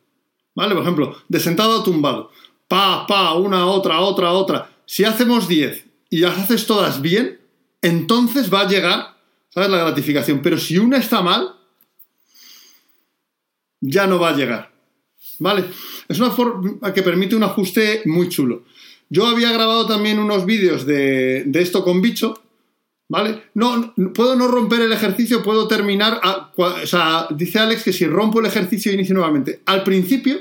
¿Vale? 0.55 0.73
Por 0.73 0.83
ejemplo, 0.83 1.15
de 1.29 1.39
sentado 1.39 1.79
a 1.79 1.83
tumbado. 1.83 2.31
Pa, 2.67 3.05
pa, 3.07 3.33
una, 3.35 3.67
otra, 3.67 4.01
otra, 4.01 4.31
otra. 4.31 4.69
Si 4.85 5.03
hacemos 5.03 5.47
10 5.47 5.85
y 6.09 6.17
las 6.17 6.37
haces 6.37 6.65
todas 6.65 7.01
bien, 7.01 7.39
entonces 7.81 8.53
va 8.53 8.61
a 8.61 8.67
llegar, 8.67 9.15
¿sabes? 9.49 9.69
La 9.69 9.77
gratificación. 9.77 10.41
Pero 10.41 10.57
si 10.57 10.77
una 10.77 10.97
está 10.97 11.21
mal, 11.21 11.55
ya 13.79 14.07
no 14.07 14.19
va 14.19 14.29
a 14.29 14.35
llegar. 14.35 14.70
¿Vale? 15.41 15.65
Es 16.07 16.19
una 16.19 16.29
forma 16.29 16.93
que 16.93 17.01
permite 17.01 17.35
un 17.35 17.43
ajuste 17.43 18.03
muy 18.05 18.29
chulo. 18.29 18.63
Yo 19.09 19.25
había 19.25 19.51
grabado 19.51 19.87
también 19.87 20.19
unos 20.19 20.45
vídeos 20.45 20.85
de, 20.85 21.49
esto 21.55 21.83
con 21.83 22.01
bicho, 22.01 22.41
¿vale? 23.09 23.43
No, 23.55 23.93
puedo 24.13 24.35
no 24.35 24.47
romper 24.47 24.81
el 24.81 24.93
ejercicio, 24.93 25.43
puedo 25.43 25.67
terminar. 25.67 26.21
o 26.55 26.85
sea, 26.85 27.27
dice 27.31 27.59
Alex 27.59 27.83
que 27.83 27.91
si 27.91 28.05
rompo 28.05 28.39
el 28.39 28.45
ejercicio 28.45 28.93
inicio 28.93 29.15
nuevamente. 29.15 29.61
Al 29.65 29.83
principio, 29.83 30.37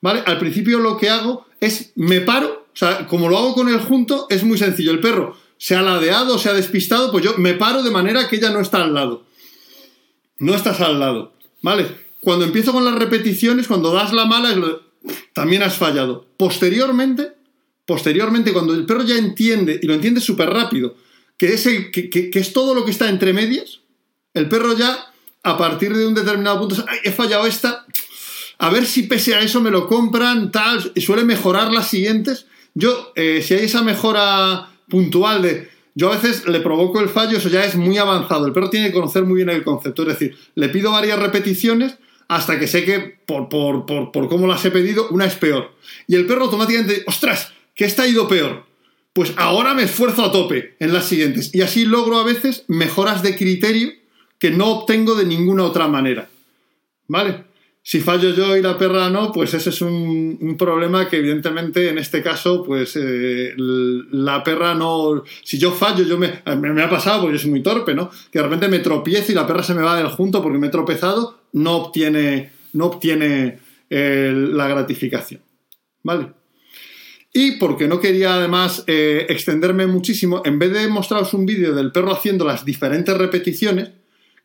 ¿vale? 0.00 0.22
Al 0.26 0.38
principio 0.38 0.78
lo 0.78 0.96
que 0.96 1.10
hago 1.10 1.46
es 1.60 1.92
me 1.94 2.22
paro, 2.22 2.66
o 2.72 2.76
sea, 2.76 3.06
como 3.06 3.28
lo 3.28 3.36
hago 3.36 3.54
con 3.54 3.68
el 3.68 3.78
junto, 3.78 4.26
es 4.30 4.42
muy 4.42 4.56
sencillo. 4.56 4.90
El 4.90 5.00
perro 5.00 5.36
se 5.58 5.76
ha 5.76 5.82
ladeado, 5.82 6.38
se 6.38 6.48
ha 6.48 6.54
despistado, 6.54 7.12
pues 7.12 7.24
yo 7.24 7.34
me 7.36 7.54
paro 7.54 7.82
de 7.82 7.90
manera 7.90 8.26
que 8.26 8.36
ella 8.36 8.50
no 8.50 8.60
está 8.60 8.82
al 8.82 8.94
lado. 8.94 9.26
No 10.38 10.54
estás 10.54 10.80
al 10.80 10.98
lado, 10.98 11.34
¿vale? 11.60 12.07
Cuando 12.20 12.44
empiezo 12.44 12.72
con 12.72 12.84
las 12.84 12.94
repeticiones, 12.94 13.68
cuando 13.68 13.92
das 13.92 14.12
la 14.12 14.24
mala, 14.24 14.54
también 15.32 15.62
has 15.62 15.76
fallado. 15.76 16.26
Posteriormente, 16.36 17.32
posteriormente, 17.86 18.52
cuando 18.52 18.74
el 18.74 18.86
perro 18.86 19.04
ya 19.04 19.16
entiende, 19.16 19.78
y 19.82 19.86
lo 19.86 19.94
entiende 19.94 20.20
súper 20.20 20.50
rápido, 20.50 20.96
que 21.36 21.54
es, 21.54 21.62
que, 21.92 22.30
es 22.32 22.52
todo 22.52 22.74
lo 22.74 22.84
que 22.84 22.90
está 22.90 23.08
entre 23.08 23.32
medias, 23.32 23.80
el 24.34 24.48
perro 24.48 24.76
ya, 24.76 25.12
a 25.42 25.56
partir 25.56 25.96
de 25.96 26.06
un 26.06 26.14
determinado 26.14 26.60
punto, 26.60 26.84
he 27.04 27.12
fallado 27.12 27.46
esta, 27.46 27.86
a 28.58 28.70
ver 28.70 28.84
si 28.84 29.04
pese 29.04 29.34
a 29.34 29.40
eso 29.40 29.60
me 29.60 29.70
lo 29.70 29.86
compran, 29.86 30.50
tal, 30.50 30.92
y 30.94 31.00
suele 31.00 31.24
mejorar 31.24 31.72
las 31.72 31.88
siguientes. 31.88 32.46
Yo, 32.74 33.12
eh, 33.14 33.42
si 33.46 33.54
hay 33.54 33.64
esa 33.64 33.82
mejora 33.82 34.70
puntual 34.88 35.42
de 35.42 35.78
yo 35.98 36.12
a 36.12 36.16
veces 36.16 36.46
le 36.46 36.60
provoco 36.60 37.00
el 37.00 37.08
fallo, 37.08 37.38
eso 37.38 37.48
ya 37.48 37.64
es 37.64 37.74
muy 37.74 37.98
avanzado. 37.98 38.46
El 38.46 38.52
perro 38.52 38.70
tiene 38.70 38.86
que 38.86 38.92
conocer 38.92 39.24
muy 39.24 39.38
bien 39.38 39.50
el 39.50 39.64
concepto. 39.64 40.02
Es 40.02 40.08
decir, 40.08 40.38
le 40.54 40.68
pido 40.68 40.92
varias 40.92 41.18
repeticiones 41.18 41.96
hasta 42.28 42.58
que 42.58 42.66
sé 42.66 42.84
que 42.84 43.00
por, 43.00 43.48
por, 43.48 43.86
por, 43.86 44.28
cómo 44.28 44.46
las 44.46 44.64
he 44.64 44.70
pedido, 44.70 45.08
una 45.08 45.24
es 45.24 45.34
peor. 45.34 45.74
Y 46.06 46.14
el 46.14 46.26
perro 46.26 46.44
automáticamente, 46.44 47.02
ostras, 47.06 47.52
que 47.74 47.86
esta 47.86 48.02
ha 48.02 48.08
ido 48.08 48.28
peor. 48.28 48.66
Pues 49.14 49.32
ahora 49.36 49.74
me 49.74 49.82
esfuerzo 49.82 50.24
a 50.24 50.30
tope 50.30 50.76
en 50.78 50.92
las 50.92 51.06
siguientes. 51.06 51.54
Y 51.54 51.62
así 51.62 51.86
logro 51.86 52.18
a 52.18 52.24
veces 52.24 52.64
mejoras 52.68 53.22
de 53.22 53.36
criterio 53.36 53.92
que 54.38 54.50
no 54.50 54.66
obtengo 54.66 55.14
de 55.14 55.24
ninguna 55.24 55.64
otra 55.64 55.88
manera. 55.88 56.28
¿Vale? 57.08 57.44
Si 57.88 58.02
fallo 58.02 58.34
yo 58.34 58.54
y 58.54 58.60
la 58.60 58.76
perra 58.76 59.08
no, 59.08 59.32
pues 59.32 59.54
ese 59.54 59.70
es 59.70 59.80
un, 59.80 60.56
problema 60.58 61.08
que 61.08 61.16
evidentemente 61.16 61.88
en 61.88 61.96
este 61.96 62.22
caso, 62.22 62.62
pues 62.62 62.94
eh, 63.00 63.54
la 63.56 64.44
perra 64.44 64.74
no... 64.74 65.24
Si 65.42 65.58
yo 65.58 65.72
fallo, 65.72 66.04
yo 66.04 66.18
me, 66.18 66.42
me, 66.58 66.82
ha 66.82 66.90
pasado 66.90 67.22
porque 67.22 67.38
yo 67.38 67.40
soy 67.40 67.50
muy 67.50 67.62
torpe, 67.62 67.94
¿no? 67.94 68.10
Que 68.30 68.40
de 68.40 68.42
repente 68.42 68.68
me 68.68 68.80
tropiezo 68.80 69.32
y 69.32 69.34
la 69.34 69.46
perra 69.46 69.62
se 69.62 69.72
me 69.72 69.80
va 69.80 69.96
del 69.96 70.08
junto 70.08 70.42
porque 70.42 70.58
me 70.58 70.66
he 70.66 70.70
tropezado, 70.70 71.44
no 71.54 71.76
obtiene, 71.76 72.52
no 72.74 72.84
obtiene 72.88 73.58
eh, 73.88 74.34
la 74.34 74.68
gratificación. 74.68 75.40
¿Vale? 76.02 76.32
Y 77.32 77.52
porque 77.52 77.88
no 77.88 78.00
quería 78.00 78.34
además 78.34 78.84
eh, 78.86 79.24
extenderme 79.30 79.86
muchísimo, 79.86 80.42
en 80.44 80.58
vez 80.58 80.74
de 80.74 80.88
mostraros 80.88 81.32
un 81.32 81.46
vídeo 81.46 81.74
del 81.74 81.90
perro 81.90 82.12
haciendo 82.12 82.44
las 82.44 82.66
diferentes 82.66 83.16
repeticiones, 83.16 83.92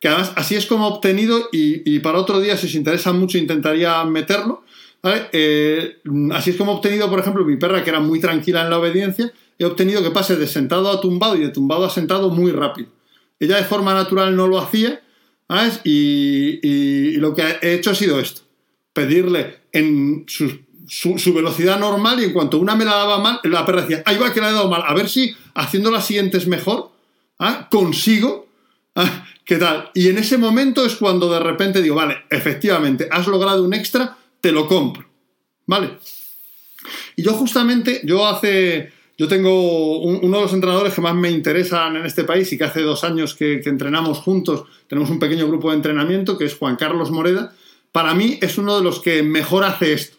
que 0.04 0.10
además 0.10 0.34
así 0.36 0.56
es 0.58 0.66
como 0.66 0.86
obtenido, 0.86 1.48
y, 1.54 2.00
para 2.00 2.20
otro 2.20 2.42
día, 2.42 2.58
si 2.58 2.68
os 2.68 2.76
interesa 2.76 3.14
mucho, 3.14 3.38
intentaría 3.38 4.04
meterlo. 4.04 4.66
Eh, 5.32 5.96
así 6.34 6.50
es 6.50 6.58
como 6.58 6.74
obtenido, 6.74 7.10
por 7.10 7.20
ejemplo, 7.20 7.46
mi 7.46 7.56
perra, 7.56 7.86
que 7.86 7.90
era 7.90 8.02
muy 8.02 8.20
tranquila 8.20 8.64
en 8.64 8.70
la 8.70 8.80
obediencia, 8.80 9.32
he 9.58 9.64
obtenido 9.64 10.04
que 10.04 10.12
pase 10.12 10.36
de 10.36 10.46
sentado 10.46 10.90
a 10.90 11.00
tumbado 11.00 11.38
y 11.38 11.40
de 11.40 11.52
tumbado 11.52 11.86
a 11.86 11.90
sentado 11.90 12.30
muy 12.32 12.52
rápido. 12.52 12.90
Ella 13.40 13.56
de 13.56 13.64
forma 13.64 13.94
natural 13.94 14.36
no 14.36 14.46
lo 14.46 14.60
hacía. 14.60 15.02
Y, 15.86 17.16
lo 17.16 17.34
que 17.34 17.44
he 17.62 17.76
hecho 17.76 17.92
ha 17.92 17.96
sido 17.96 18.20
esto: 18.20 18.42
pedirle 18.92 19.60
en 19.72 20.26
su, 20.28 21.34
velocidad 21.34 21.80
normal 21.80 22.20
y 22.20 22.26
en 22.26 22.34
cuanto 22.34 22.60
una 22.60 22.76
me 22.76 22.84
la 22.84 22.96
daba 22.96 23.20
mal, 23.20 23.40
la 23.46 23.66
perra 23.66 23.84
decía, 23.84 24.04
ahí 24.06 24.18
va 24.18 24.34
que 24.34 24.42
la 24.42 24.50
he 24.50 24.54
dado 24.54 24.70
mal, 24.70 24.84
a 24.86 24.94
ver 24.94 25.08
si 25.08 25.34
haciendo 25.54 25.92
las 25.92 26.06
siguientes 26.06 26.46
mejor, 26.46 26.92
¿ah? 27.40 27.70
consigo 27.72 28.52
¿ah? 28.96 29.26
¿Qué 29.46 29.58
tal? 29.58 29.92
Y 29.94 30.08
en 30.08 30.18
ese 30.18 30.38
momento 30.38 30.86
es 30.86 30.96
cuando 30.96 31.32
de 31.32 31.40
repente 31.40 31.82
digo, 31.82 31.96
vale, 31.96 32.24
efectivamente, 32.30 33.10
has 33.12 33.28
logrado 33.28 33.64
un 33.64 33.74
extra, 33.74 34.18
te 34.40 34.52
lo 34.52 34.68
compro. 34.68 35.06
¿Vale? 35.66 35.98
Y 37.16 37.24
yo 37.24 37.34
justamente, 37.34 38.02
yo 38.04 38.26
hace, 38.26 38.92
yo 39.18 39.28
tengo 39.28 40.00
uno 40.00 40.38
de 40.38 40.44
los 40.44 40.54
entrenadores 40.54 40.94
que 40.94 41.02
más 41.02 41.16
me 41.16 41.32
interesan 41.32 41.96
en 41.96 42.06
este 42.06 42.24
país 42.24 42.52
y 42.52 42.58
que 42.58 42.64
hace 42.64 42.82
dos 42.82 43.04
años 43.04 43.36
que, 43.36 43.62
entrenamos 43.66 44.20
juntos, 44.20 44.64
tenemos 44.88 45.10
un 45.10 45.20
pequeño 45.20 45.48
grupo 45.48 45.70
de 45.70 45.78
entrenamiento 45.78 46.38
que 46.38 46.46
es 46.46 46.56
Juan 46.56 46.76
Carlos 46.76 47.12
Moreda. 47.12 47.54
Para 47.92 48.14
mí 48.14 48.40
es 48.42 48.58
uno 48.58 48.78
de 48.78 48.84
los 48.84 49.00
que 49.00 49.24
mejor 49.24 49.64
hace 49.64 49.94
esto, 49.94 50.18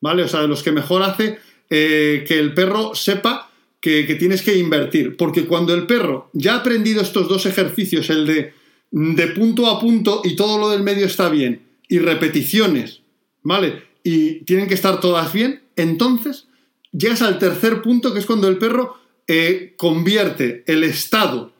¿vale? 0.00 0.22
O 0.22 0.28
sea, 0.28 0.40
de 0.40 0.48
los 0.48 0.62
que 0.62 0.72
mejor 0.72 1.02
hace 1.02 1.38
eh, 1.68 2.24
que 2.26 2.38
el 2.38 2.54
perro 2.54 2.94
sepa 2.94 3.49
que, 3.80 4.02
tienes 4.18 4.42
que 4.42 4.56
invertir. 4.56 5.16
Porque 5.16 5.46
cuando 5.46 5.74
el 5.74 5.86
perro 5.86 6.30
ya 6.32 6.54
ha 6.54 6.58
aprendido 6.58 7.02
estos 7.02 7.28
dos 7.28 7.46
ejercicios, 7.46 8.10
el 8.10 8.26
de 8.26 8.60
de 8.90 9.28
punto 9.28 9.68
a 9.68 9.80
punto 9.80 10.20
y 10.24 10.34
todo 10.34 10.58
lo 10.58 10.70
del 10.70 10.82
medio 10.82 11.06
está 11.06 11.28
bien, 11.28 11.62
y 11.88 11.98
repeticiones, 11.98 13.02
¿vale? 13.42 13.82
Y 14.02 14.44
tienen 14.44 14.68
que 14.68 14.74
estar 14.74 15.00
todas 15.00 15.32
bien, 15.32 15.62
entonces 15.76 16.46
llegas 16.92 17.22
al 17.22 17.38
tercer 17.38 17.82
punto, 17.82 18.12
que 18.12 18.20
es 18.20 18.26
cuando 18.26 18.48
el 18.48 18.58
perro 18.58 18.96
eh, 19.26 19.74
convierte 19.76 20.64
el 20.66 20.82
estado 20.82 21.52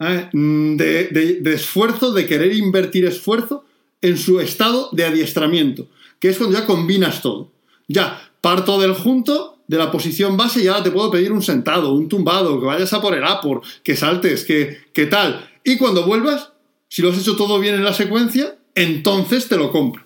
¿eh? 0.00 0.28
de, 0.32 1.38
de, 1.40 1.54
esfuerzo, 1.54 2.12
de 2.12 2.26
querer 2.26 2.54
invertir 2.54 3.04
esfuerzo, 3.04 3.64
en 4.00 4.16
su 4.16 4.38
estado 4.38 4.90
de 4.92 5.04
adiestramiento, 5.04 5.88
que 6.20 6.28
es 6.28 6.38
cuando 6.38 6.58
ya 6.58 6.66
combinas 6.66 7.20
todo. 7.20 7.50
Ya 7.88 8.27
parto 8.40 8.80
del 8.80 8.94
junto, 8.94 9.58
de 9.66 9.78
la 9.78 9.90
posición 9.90 10.36
base, 10.36 10.62
y 10.62 10.68
ahora 10.68 10.82
te 10.82 10.90
puedo 10.90 11.10
pedir 11.10 11.32
un 11.32 11.42
sentado, 11.42 11.92
un 11.92 12.08
tumbado, 12.08 12.58
que 12.58 12.66
vayas 12.66 12.92
a 12.92 13.00
por 13.00 13.14
el 13.14 13.24
apor, 13.24 13.62
que 13.82 13.96
saltes, 13.96 14.44
que, 14.44 14.78
que 14.92 15.06
tal. 15.06 15.48
Y 15.64 15.76
cuando 15.76 16.06
vuelvas, 16.06 16.52
si 16.88 17.02
lo 17.02 17.10
has 17.10 17.18
hecho 17.18 17.36
todo 17.36 17.58
bien 17.58 17.74
en 17.74 17.84
la 17.84 17.92
secuencia, 17.92 18.56
entonces 18.74 19.48
te 19.48 19.56
lo 19.56 19.70
compro. 19.70 20.04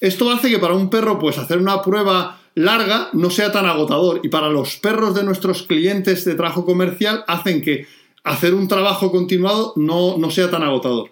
Esto 0.00 0.30
hace 0.30 0.50
que 0.50 0.58
para 0.58 0.74
un 0.74 0.90
perro, 0.90 1.18
pues 1.18 1.38
hacer 1.38 1.58
una 1.58 1.82
prueba 1.82 2.40
larga 2.54 3.10
no 3.12 3.30
sea 3.30 3.52
tan 3.52 3.66
agotador. 3.66 4.20
Y 4.22 4.28
para 4.28 4.48
los 4.48 4.76
perros 4.76 5.14
de 5.14 5.24
nuestros 5.24 5.62
clientes 5.62 6.24
de 6.24 6.34
trabajo 6.34 6.64
comercial, 6.64 7.24
hacen 7.28 7.62
que 7.62 7.86
hacer 8.24 8.54
un 8.54 8.66
trabajo 8.66 9.12
continuado 9.12 9.72
no, 9.76 10.16
no 10.18 10.30
sea 10.30 10.50
tan 10.50 10.62
agotador. 10.62 11.10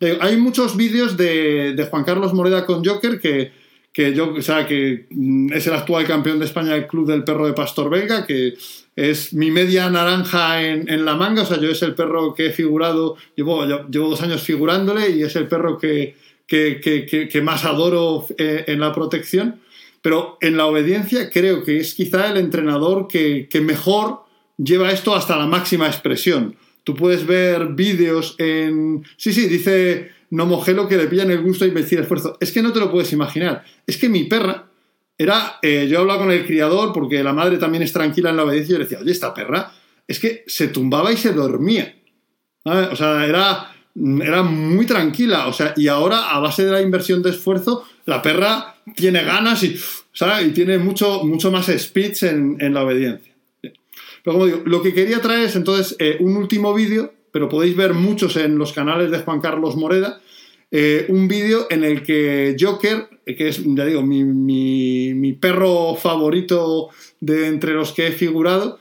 Eh, 0.00 0.18
hay 0.20 0.36
muchos 0.36 0.76
vídeos 0.76 1.16
de, 1.16 1.72
de 1.72 1.86
Juan 1.86 2.04
Carlos 2.04 2.32
Moreda 2.32 2.66
con 2.66 2.84
Joker 2.84 3.18
que, 3.20 3.52
que 3.98 4.14
yo, 4.14 4.32
o 4.32 4.42
sea, 4.42 4.64
que 4.64 5.06
mm, 5.10 5.52
es 5.54 5.66
el 5.66 5.74
actual 5.74 6.06
campeón 6.06 6.38
de 6.38 6.44
España 6.44 6.74
del 6.74 6.86
Club 6.86 7.08
del 7.08 7.24
Perro 7.24 7.48
de 7.48 7.52
Pastor 7.52 7.90
Belga, 7.90 8.24
que 8.24 8.54
es 8.94 9.32
mi 9.32 9.50
media 9.50 9.90
naranja 9.90 10.62
en, 10.62 11.04
la 11.04 11.16
manga, 11.16 11.42
o 11.42 11.44
sea, 11.44 11.58
yo 11.58 11.68
es 11.68 11.82
el 11.82 11.96
perro 11.96 12.32
que 12.32 12.46
he 12.46 12.52
figurado, 12.52 13.16
llevo, 13.34 13.64
llevo 13.88 14.10
dos 14.10 14.22
años 14.22 14.44
figurándole 14.44 15.10
y 15.10 15.24
es 15.24 15.34
el 15.34 15.48
perro 15.48 15.78
que, 15.78 16.14
que, 16.46 17.40
más 17.42 17.64
adoro 17.64 18.24
eh, 18.38 18.66
en 18.68 18.78
la 18.78 18.92
protección, 18.92 19.58
pero 20.00 20.38
en 20.42 20.56
la 20.56 20.66
obediencia 20.66 21.28
creo 21.28 21.64
que 21.64 21.78
es 21.78 21.94
quizá 21.94 22.30
el 22.30 22.36
entrenador 22.36 23.08
que, 23.08 23.48
mejor 23.60 24.20
lleva 24.58 24.92
esto 24.92 25.16
hasta 25.16 25.36
la 25.36 25.46
máxima 25.46 25.88
expresión. 25.88 26.54
Tú 26.84 26.94
puedes 26.94 27.26
ver 27.26 27.70
vídeos 27.70 28.36
en... 28.38 29.02
Sí, 29.16 29.32
sí, 29.32 29.48
dice 29.48 30.17
no 30.30 30.46
Mogelo 30.46 30.88
que 30.88 30.96
le 30.96 31.06
pillan 31.06 31.30
el 31.30 31.40
gusto 31.40 31.66
y 31.66 31.70
el 31.70 31.76
esfuerzo. 31.78 32.36
Es 32.40 32.52
que 32.52 32.62
no 32.62 32.72
te 32.72 32.80
lo 32.80 32.90
puedes 32.90 33.12
imaginar. 33.12 33.64
Es 33.86 33.96
que 33.96 34.08
mi 34.08 34.24
perra 34.24 34.66
era. 35.16 35.58
Eh, 35.62 35.86
yo 35.90 36.00
hablaba 36.00 36.20
con 36.20 36.30
el 36.30 36.46
criador 36.46 36.92
porque 36.92 37.22
la 37.22 37.32
madre 37.32 37.58
también 37.58 37.82
es 37.82 37.92
tranquila 37.92 38.30
en 38.30 38.36
la 38.36 38.44
obediencia 38.44 38.72
y 38.72 38.74
yo 38.74 38.78
le 38.78 38.84
decía, 38.84 38.98
oye, 39.00 39.12
esta 39.12 39.32
perra 39.32 39.72
es 40.06 40.18
que 40.18 40.44
se 40.46 40.68
tumbaba 40.68 41.12
y 41.12 41.16
se 41.16 41.32
dormía. 41.32 41.94
O 42.64 42.96
sea, 42.96 43.24
era, 43.26 43.72
era 43.94 44.42
muy 44.42 44.86
tranquila. 44.86 45.46
O 45.46 45.52
sea, 45.52 45.74
y 45.76 45.88
ahora, 45.88 46.30
a 46.30 46.40
base 46.40 46.64
de 46.64 46.72
la 46.72 46.82
inversión 46.82 47.22
de 47.22 47.30
esfuerzo, 47.30 47.84
la 48.04 48.20
perra 48.20 48.76
tiene 48.94 49.22
ganas 49.22 49.62
y, 49.62 49.76
y 50.44 50.48
tiene 50.50 50.78
mucho, 50.78 51.24
mucho 51.24 51.50
más 51.50 51.66
speech 51.66 52.24
en, 52.24 52.74
la 52.74 52.84
obediencia. 52.84 53.34
Pero 53.62 54.34
como 54.34 54.46
digo, 54.46 54.62
lo 54.64 54.82
que 54.82 54.92
quería 54.92 55.20
traer 55.20 55.44
es 55.44 55.56
entonces 55.56 55.96
eh, 55.98 56.16
un 56.20 56.36
último 56.36 56.74
vídeo 56.74 57.14
pero 57.32 57.48
podéis 57.48 57.76
ver 57.76 57.94
muchos 57.94 58.36
en 58.36 58.58
los 58.58 58.72
canales 58.72 59.10
de 59.10 59.18
Juan 59.18 59.40
Carlos 59.40 59.76
Moreda, 59.76 60.20
eh, 60.70 61.06
un 61.08 61.28
vídeo 61.28 61.66
en 61.70 61.82
el 61.82 62.02
que 62.02 62.54
Joker, 62.58 63.08
que 63.24 63.48
es, 63.48 63.62
ya 63.64 63.84
digo, 63.86 64.02
mi, 64.02 65.32
perro 65.40 65.94
favorito 65.94 66.90
de 67.20 67.46
entre 67.46 67.72
los 67.72 67.92
que 67.92 68.08
he 68.08 68.12
figurado, 68.12 68.78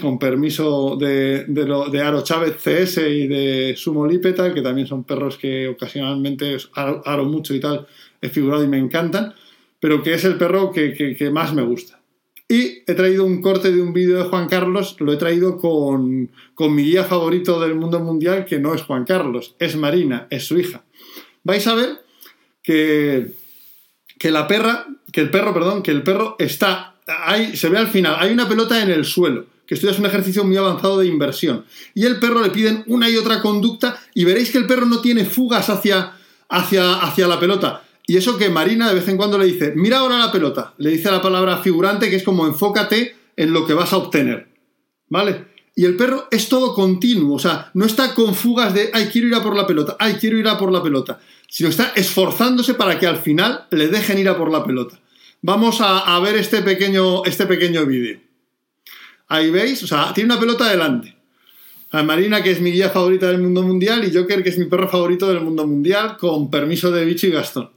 con 0.00 0.18
permiso 0.18 0.96
de, 0.96 1.44
de, 1.48 2.00
Aro 2.00 2.22
Chávez 2.22 2.56
CS 2.62 2.98
y 3.08 3.26
de 3.26 3.74
Sumo 3.76 4.06
Lípeta, 4.06 4.54
que 4.54 4.62
también 4.62 4.86
son 4.86 5.04
perros 5.04 5.36
que 5.36 5.68
ocasionalmente 5.68 6.56
aro, 6.74 7.24
mucho 7.24 7.54
y 7.54 7.60
tal, 7.60 7.86
he 8.22 8.28
figurado 8.28 8.64
y 8.64 8.68
me 8.68 8.78
encantan, 8.78 9.34
pero 9.78 10.02
que 10.02 10.14
es 10.14 10.24
el 10.24 10.38
perro 10.38 10.72
que 10.72 11.30
más 11.30 11.52
me 11.52 11.62
gusta. 11.62 11.95
Y 12.48 12.82
he 12.86 12.94
traído 12.94 13.24
un 13.24 13.42
corte 13.42 13.72
de 13.72 13.82
un 13.82 13.92
vídeo 13.92 14.18
de 14.18 14.28
Juan 14.28 14.48
Carlos, 14.48 14.96
lo 15.00 15.12
he 15.12 15.16
traído 15.16 15.58
con, 15.58 16.30
mi 16.58 16.82
guía 16.84 17.04
favorito 17.04 17.60
del 17.60 17.74
mundo 17.74 17.98
mundial, 18.00 18.44
que 18.44 18.58
no 18.58 18.74
es 18.74 18.82
Juan 18.82 19.04
Carlos, 19.04 19.56
es 19.58 19.76
Marina, 19.76 20.28
es 20.30 20.46
su 20.46 20.58
hija. 20.58 20.84
Vais 21.42 21.66
a 21.66 21.74
ver 21.74 22.00
que 22.62 23.32
que 24.18 24.30
la 24.30 24.46
perra, 24.46 24.86
que 25.12 25.20
el 25.20 25.30
perro, 25.30 25.52
perdón, 25.52 25.82
que 25.82 25.90
el 25.90 26.02
perro 26.02 26.36
está, 26.38 26.94
ahí, 27.06 27.56
se 27.56 27.68
ve 27.68 27.78
al 27.78 27.88
final, 27.88 28.16
hay 28.18 28.32
una 28.32 28.48
pelota 28.48 28.82
en 28.82 28.90
el 28.90 29.04
suelo, 29.04 29.46
que 29.66 29.74
esto 29.74 29.90
es 29.90 29.98
un 29.98 30.06
ejercicio 30.06 30.44
muy 30.44 30.56
avanzado 30.56 30.98
de 30.98 31.06
inversión. 31.06 31.64
Y 31.94 32.06
el 32.06 32.18
perro 32.18 32.42
le 32.42 32.50
piden 32.50 32.84
una 32.86 33.10
y 33.10 33.16
otra 33.16 33.42
conducta 33.42 34.00
y 34.14 34.24
veréis 34.24 34.50
que 34.50 34.58
el 34.58 34.66
perro 34.66 34.86
no 34.86 35.00
tiene 35.00 35.24
fugas 35.24 35.68
hacia, 35.68 36.12
hacia, 36.48 36.94
hacia 36.94 37.26
la 37.26 37.40
pelota. 37.40 37.82
Y 38.06 38.16
eso 38.16 38.38
que 38.38 38.48
Marina 38.48 38.88
de 38.88 38.94
vez 38.94 39.08
en 39.08 39.16
cuando 39.16 39.38
le 39.38 39.46
dice, 39.46 39.72
mira 39.74 39.98
ahora 39.98 40.18
la 40.18 40.30
pelota, 40.30 40.74
le 40.78 40.90
dice 40.90 41.10
la 41.10 41.22
palabra 41.22 41.58
figurante 41.58 42.08
que 42.08 42.16
es 42.16 42.22
como 42.22 42.46
enfócate 42.46 43.16
en 43.36 43.52
lo 43.52 43.66
que 43.66 43.74
vas 43.74 43.92
a 43.92 43.96
obtener. 43.96 44.48
¿Vale? 45.08 45.56
Y 45.74 45.84
el 45.84 45.96
perro 45.96 46.26
es 46.30 46.48
todo 46.48 46.74
continuo, 46.74 47.34
o 47.34 47.38
sea, 47.38 47.70
no 47.74 47.84
está 47.84 48.14
con 48.14 48.34
fugas 48.34 48.72
de, 48.72 48.90
ay, 48.94 49.10
quiero 49.12 49.28
ir 49.28 49.34
a 49.34 49.42
por 49.42 49.54
la 49.54 49.66
pelota, 49.66 49.94
ay, 49.98 50.14
quiero 50.14 50.38
ir 50.38 50.48
a 50.48 50.56
por 50.56 50.72
la 50.72 50.82
pelota, 50.82 51.20
sino 51.48 51.68
está 51.68 51.92
esforzándose 51.94 52.72
para 52.74 52.98
que 52.98 53.06
al 53.06 53.18
final 53.18 53.66
le 53.70 53.88
dejen 53.88 54.18
ir 54.18 54.28
a 54.28 54.38
por 54.38 54.50
la 54.50 54.64
pelota. 54.64 54.98
Vamos 55.42 55.78
a, 55.80 56.18
ver 56.20 56.36
este 56.36 56.62
pequeño, 56.62 57.24
este 57.24 57.46
pequeño 57.46 57.84
vídeo. 57.84 58.18
Ahí 59.28 59.50
veis, 59.50 59.82
o 59.82 59.86
sea, 59.86 60.14
tiene 60.14 60.32
una 60.32 60.40
pelota 60.40 60.68
delante. 60.70 61.14
A 61.90 62.02
Marina, 62.02 62.42
que 62.42 62.52
es 62.52 62.60
mi 62.60 62.72
guía 62.72 62.88
favorita 62.88 63.26
del 63.26 63.42
mundo 63.42 63.62
mundial, 63.62 64.02
y 64.04 64.16
Joker, 64.16 64.42
que 64.42 64.48
es 64.48 64.58
mi 64.58 64.64
perro 64.64 64.88
favorito 64.88 65.28
del 65.28 65.42
mundo 65.42 65.66
mundial, 65.66 66.16
con 66.16 66.50
permiso 66.50 66.90
de 66.90 67.04
Bicho 67.04 67.26
y 67.26 67.32
Gastón. 67.32 67.75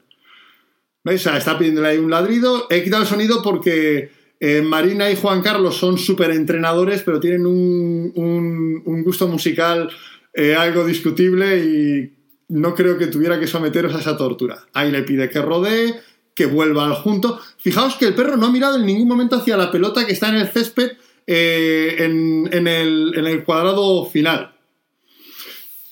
¿Veis? 1.03 1.25
Está 1.25 1.57
pidiéndole 1.57 1.89
ahí 1.89 1.97
un 1.97 2.11
ladrido. 2.11 2.67
He 2.69 2.83
quitado 2.83 3.03
el 3.03 3.07
sonido 3.07 3.41
porque 3.41 4.11
eh, 4.39 4.61
Marina 4.61 5.09
y 5.09 5.15
Juan 5.15 5.41
Carlos 5.41 5.77
son 5.77 5.97
súper 5.97 6.31
entrenadores, 6.31 7.03
pero 7.03 7.19
tienen 7.19 7.45
un, 7.45 9.03
gusto 9.03 9.27
musical 9.27 9.89
eh, 10.33 10.55
algo 10.55 10.85
discutible 10.85 11.57
y 11.57 12.13
no 12.49 12.75
creo 12.75 12.97
que 12.97 13.07
tuviera 13.07 13.39
que 13.39 13.47
someteros 13.47 13.95
a 13.95 13.99
esa 13.99 14.17
tortura. 14.17 14.67
Ahí 14.73 14.91
le 14.91 15.03
pide 15.03 15.29
que 15.29 15.41
rodee, 15.41 15.95
que 16.35 16.45
vuelva 16.45 16.85
al 16.85 16.93
junto. 16.93 17.39
Fijaos 17.57 17.95
que 17.95 18.05
el 18.05 18.15
perro 18.15 18.37
no 18.37 18.47
ha 18.47 18.51
mirado 18.51 18.77
en 18.77 18.85
ningún 18.85 19.07
momento 19.07 19.35
hacia 19.35 19.57
la 19.57 19.71
pelota 19.71 20.05
que 20.05 20.13
está 20.13 20.29
en 20.29 20.35
el 20.35 20.47
césped 20.47 20.91
eh, 21.27 21.95
en, 21.99 22.67
el, 22.67 23.13
en 23.15 23.27
el 23.27 23.43
cuadrado 23.43 24.05
final. 24.05 24.55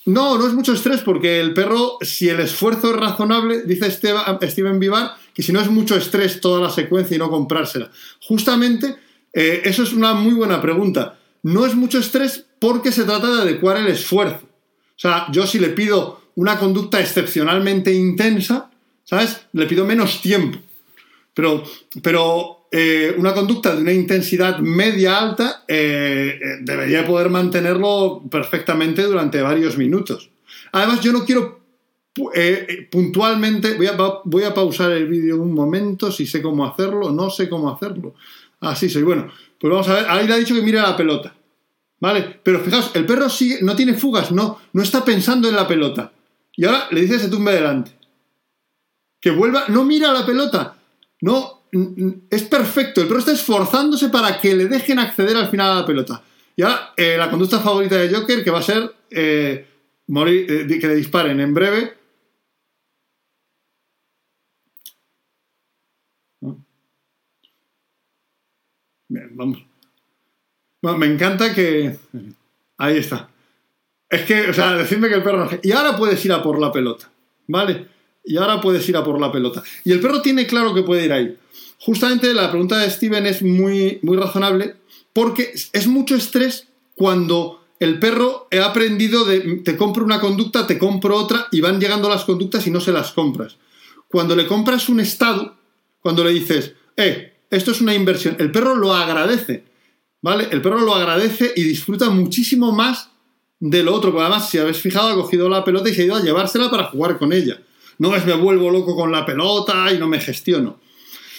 No, 0.08 0.38
no 0.38 0.46
es 0.46 0.54
mucho 0.54 0.72
estrés 0.72 1.02
porque 1.02 1.38
el 1.38 1.52
perro, 1.52 1.98
si 2.00 2.30
el 2.30 2.40
esfuerzo 2.40 2.90
es 2.90 2.96
razonable, 2.96 3.64
dice 3.64 3.90
Steven 3.90 4.78
Vivar, 4.80 5.12
que 5.34 5.42
si 5.42 5.52
no 5.52 5.60
es 5.60 5.68
mucho 5.68 5.96
estrés 5.96 6.40
toda 6.40 6.62
la 6.62 6.70
secuencia 6.70 7.14
y 7.14 7.18
no 7.18 7.28
comprársela. 7.28 7.90
Justamente, 8.26 8.96
eh, 9.34 9.60
eso 9.64 9.82
es 9.82 9.92
una 9.92 10.14
muy 10.14 10.32
buena 10.32 10.62
pregunta. 10.62 11.18
No 11.42 11.66
es 11.66 11.74
mucho 11.74 11.98
estrés 11.98 12.46
porque 12.58 12.90
se 12.90 13.04
trata 13.04 13.28
de 13.28 13.42
adecuar 13.42 13.76
el 13.76 13.88
esfuerzo. 13.88 14.46
O 14.46 14.98
sea, 14.98 15.26
yo 15.30 15.46
si 15.46 15.58
le 15.58 15.68
pido 15.68 16.22
una 16.36 16.58
conducta 16.58 17.00
excepcionalmente 17.00 17.92
intensa, 17.92 18.70
¿sabes? 19.04 19.42
Le 19.52 19.66
pido 19.66 19.84
menos 19.84 20.22
tiempo. 20.22 20.58
Pero, 21.34 21.64
pero 22.00 22.57
eh, 22.70 23.14
una 23.16 23.32
conducta 23.32 23.74
de 23.74 23.80
una 23.80 23.92
intensidad 23.92 24.58
media 24.58 25.18
alta 25.18 25.64
eh, 25.66 26.38
eh, 26.40 26.46
debería 26.60 27.06
poder 27.06 27.30
mantenerlo 27.30 28.22
perfectamente 28.30 29.02
durante 29.02 29.40
varios 29.40 29.78
minutos. 29.78 30.30
Además, 30.72 31.00
yo 31.00 31.12
no 31.12 31.24
quiero 31.24 31.58
puntualmente, 32.90 33.74
voy 33.74 33.86
a, 33.86 33.96
voy 34.24 34.42
a, 34.42 34.52
pausar 34.52 34.90
el 34.90 35.06
vídeo 35.06 35.40
un 35.40 35.54
momento, 35.54 36.10
si 36.10 36.26
sé 36.26 36.42
cómo 36.42 36.66
hacerlo, 36.66 37.12
no 37.12 37.30
sé 37.30 37.48
cómo 37.48 37.70
hacerlo. 37.70 38.14
Así 38.60 38.88
soy. 38.88 39.04
Bueno, 39.04 39.30
pues 39.60 39.70
vamos 39.70 39.88
a 39.88 39.94
ver. 39.94 40.06
Ahí 40.08 40.26
le 40.26 40.34
ha 40.34 40.38
dicho 40.38 40.54
que 40.54 40.62
mire 40.62 40.80
la 40.80 40.96
pelota. 40.96 41.32
¿Vale? 42.00 42.40
Pero 42.42 42.60
fijaos, 42.60 42.90
el 42.94 43.06
perro 43.06 43.26
no 43.62 43.76
tiene 43.76 43.94
fugas, 43.94 44.30
no, 44.32 44.58
no 44.72 44.82
está 44.82 45.04
pensando 45.04 45.48
en 45.48 45.56
la 45.56 45.66
pelota. 45.66 46.12
Y 46.56 46.64
ahora 46.64 46.88
le 46.90 47.02
dice 47.02 47.14
que 47.14 47.20
se 47.20 47.28
tumbe 47.28 47.52
delante. 47.52 47.92
Que 49.20 49.30
vuelva, 49.30 49.64
no 49.68 49.84
mira 49.84 50.12
la 50.12 50.26
pelota. 50.26 50.76
No, 51.20 51.57
es 52.30 52.42
perfecto. 52.44 53.00
El 53.00 53.08
perro 53.08 53.20
está 53.20 53.32
esforzándose 53.32 54.08
para 54.08 54.40
que 54.40 54.54
le 54.54 54.66
dejen 54.66 54.98
acceder 54.98 55.36
al 55.36 55.48
final 55.48 55.70
a 55.70 55.80
la 55.80 55.86
pelota. 55.86 56.22
Y 56.56 56.62
ahora, 56.62 56.92
eh, 56.96 57.16
la 57.16 57.30
conducta 57.30 57.60
favorita 57.60 57.96
de 57.96 58.12
Joker, 58.12 58.42
que 58.42 58.50
va 58.50 58.58
a 58.58 58.62
ser 58.62 58.92
eh, 59.10 59.66
morir, 60.08 60.50
eh, 60.50 60.78
que 60.78 60.86
le 60.86 60.94
disparen 60.94 61.40
en 61.40 61.54
breve. 61.54 61.94
Bien, 69.10 69.30
vamos. 69.36 69.64
me 70.82 71.06
encanta 71.06 71.54
que. 71.54 71.96
Ahí 72.76 72.98
está. 72.98 73.30
Es 74.08 74.22
que, 74.22 74.50
o 74.50 74.54
sea, 74.54 74.74
decirme 74.74 75.08
que 75.08 75.14
el 75.14 75.22
perro. 75.22 75.48
Y 75.62 75.72
ahora 75.72 75.96
puedes 75.96 76.24
ir 76.24 76.32
a 76.32 76.42
por 76.42 76.58
la 76.58 76.72
pelota. 76.72 77.10
¿Vale? 77.46 77.86
Y 78.24 78.36
ahora 78.36 78.60
puedes 78.60 78.86
ir 78.88 78.96
a 78.96 79.04
por 79.04 79.20
la 79.20 79.32
pelota. 79.32 79.62
Y 79.84 79.92
el 79.92 80.00
perro 80.00 80.20
tiene 80.20 80.46
claro 80.46 80.74
que 80.74 80.82
puede 80.82 81.04
ir 81.04 81.12
ahí. 81.12 81.38
Justamente 81.78 82.34
la 82.34 82.50
pregunta 82.50 82.78
de 82.78 82.90
Steven 82.90 83.26
es 83.26 83.42
muy, 83.42 83.98
muy 84.02 84.16
razonable 84.16 84.76
porque 85.12 85.52
es 85.72 85.86
mucho 85.86 86.16
estrés 86.16 86.66
cuando 86.94 87.64
el 87.80 87.98
perro 87.98 88.48
ha 88.50 88.64
aprendido 88.64 89.24
de 89.24 89.60
te 89.64 89.76
compro 89.76 90.04
una 90.04 90.20
conducta, 90.20 90.66
te 90.66 90.78
compro 90.78 91.16
otra 91.16 91.46
y 91.52 91.60
van 91.60 91.80
llegando 91.80 92.08
las 92.08 92.24
conductas 92.24 92.66
y 92.66 92.70
no 92.70 92.80
se 92.80 92.92
las 92.92 93.12
compras. 93.12 93.56
Cuando 94.08 94.34
le 94.34 94.46
compras 94.46 94.88
un 94.88 95.00
estado, 95.00 95.56
cuando 96.00 96.24
le 96.24 96.30
dices, 96.30 96.72
eh, 96.96 97.34
esto 97.50 97.70
es 97.70 97.80
una 97.80 97.94
inversión, 97.94 98.36
el 98.38 98.50
perro 98.50 98.74
lo 98.74 98.92
agradece, 98.92 99.64
¿vale? 100.20 100.48
El 100.50 100.60
perro 100.60 100.80
lo 100.80 100.94
agradece 100.94 101.52
y 101.54 101.62
disfruta 101.62 102.10
muchísimo 102.10 102.72
más 102.72 103.10
de 103.60 103.82
lo 103.82 103.94
otro, 103.94 104.10
porque 104.10 104.24
además, 104.24 104.50
si 104.50 104.58
habéis 104.58 104.78
fijado, 104.78 105.08
ha 105.08 105.14
cogido 105.14 105.48
la 105.48 105.64
pelota 105.64 105.88
y 105.88 105.94
se 105.94 106.02
ha 106.02 106.04
ido 106.06 106.16
a 106.16 106.22
llevársela 106.22 106.70
para 106.70 106.84
jugar 106.84 107.18
con 107.18 107.32
ella. 107.32 107.60
No 107.98 108.14
es 108.14 108.24
me 108.24 108.34
vuelvo 108.34 108.70
loco 108.70 108.94
con 108.94 109.10
la 109.10 109.26
pelota 109.26 109.92
y 109.92 109.98
no 109.98 110.06
me 110.06 110.20
gestiono. 110.20 110.78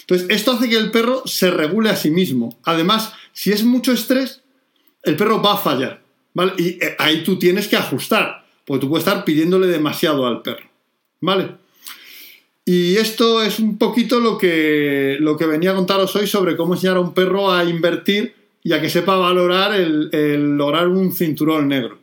Entonces, 0.09 0.35
esto 0.35 0.53
hace 0.53 0.67
que 0.67 0.77
el 0.77 0.89
perro 0.89 1.21
se 1.25 1.51
regule 1.51 1.91
a 1.91 1.95
sí 1.95 2.09
mismo. 2.09 2.57
Además, 2.63 3.13
si 3.31 3.51
es 3.51 3.63
mucho 3.63 3.91
estrés, 3.91 4.41
el 5.03 5.15
perro 5.15 5.39
va 5.39 5.53
a 5.53 5.57
fallar. 5.57 6.01
¿vale? 6.33 6.53
Y 6.57 6.83
eh, 6.83 6.95
ahí 6.97 7.23
tú 7.23 7.37
tienes 7.37 7.67
que 7.67 7.75
ajustar, 7.75 8.43
porque 8.65 8.81
tú 8.81 8.89
puedes 8.89 9.05
estar 9.05 9.23
pidiéndole 9.23 9.67
demasiado 9.67 10.25
al 10.25 10.41
perro. 10.41 10.67
¿Vale? 11.21 11.51
Y 12.65 12.95
esto 12.95 13.43
es 13.43 13.59
un 13.59 13.77
poquito 13.77 14.19
lo 14.19 14.35
que, 14.39 15.17
lo 15.19 15.37
que 15.37 15.45
venía 15.45 15.71
a 15.71 15.75
contaros 15.75 16.15
hoy 16.15 16.25
sobre 16.25 16.57
cómo 16.57 16.73
enseñar 16.73 16.97
a 16.97 17.01
un 17.01 17.13
perro 17.13 17.51
a 17.51 17.63
invertir 17.63 18.33
y 18.63 18.73
a 18.73 18.81
que 18.81 18.89
sepa 18.89 19.15
valorar 19.15 19.79
el, 19.79 20.09
lograr 20.57 20.87
un 20.87 21.13
cinturón 21.13 21.67
negro. 21.67 21.99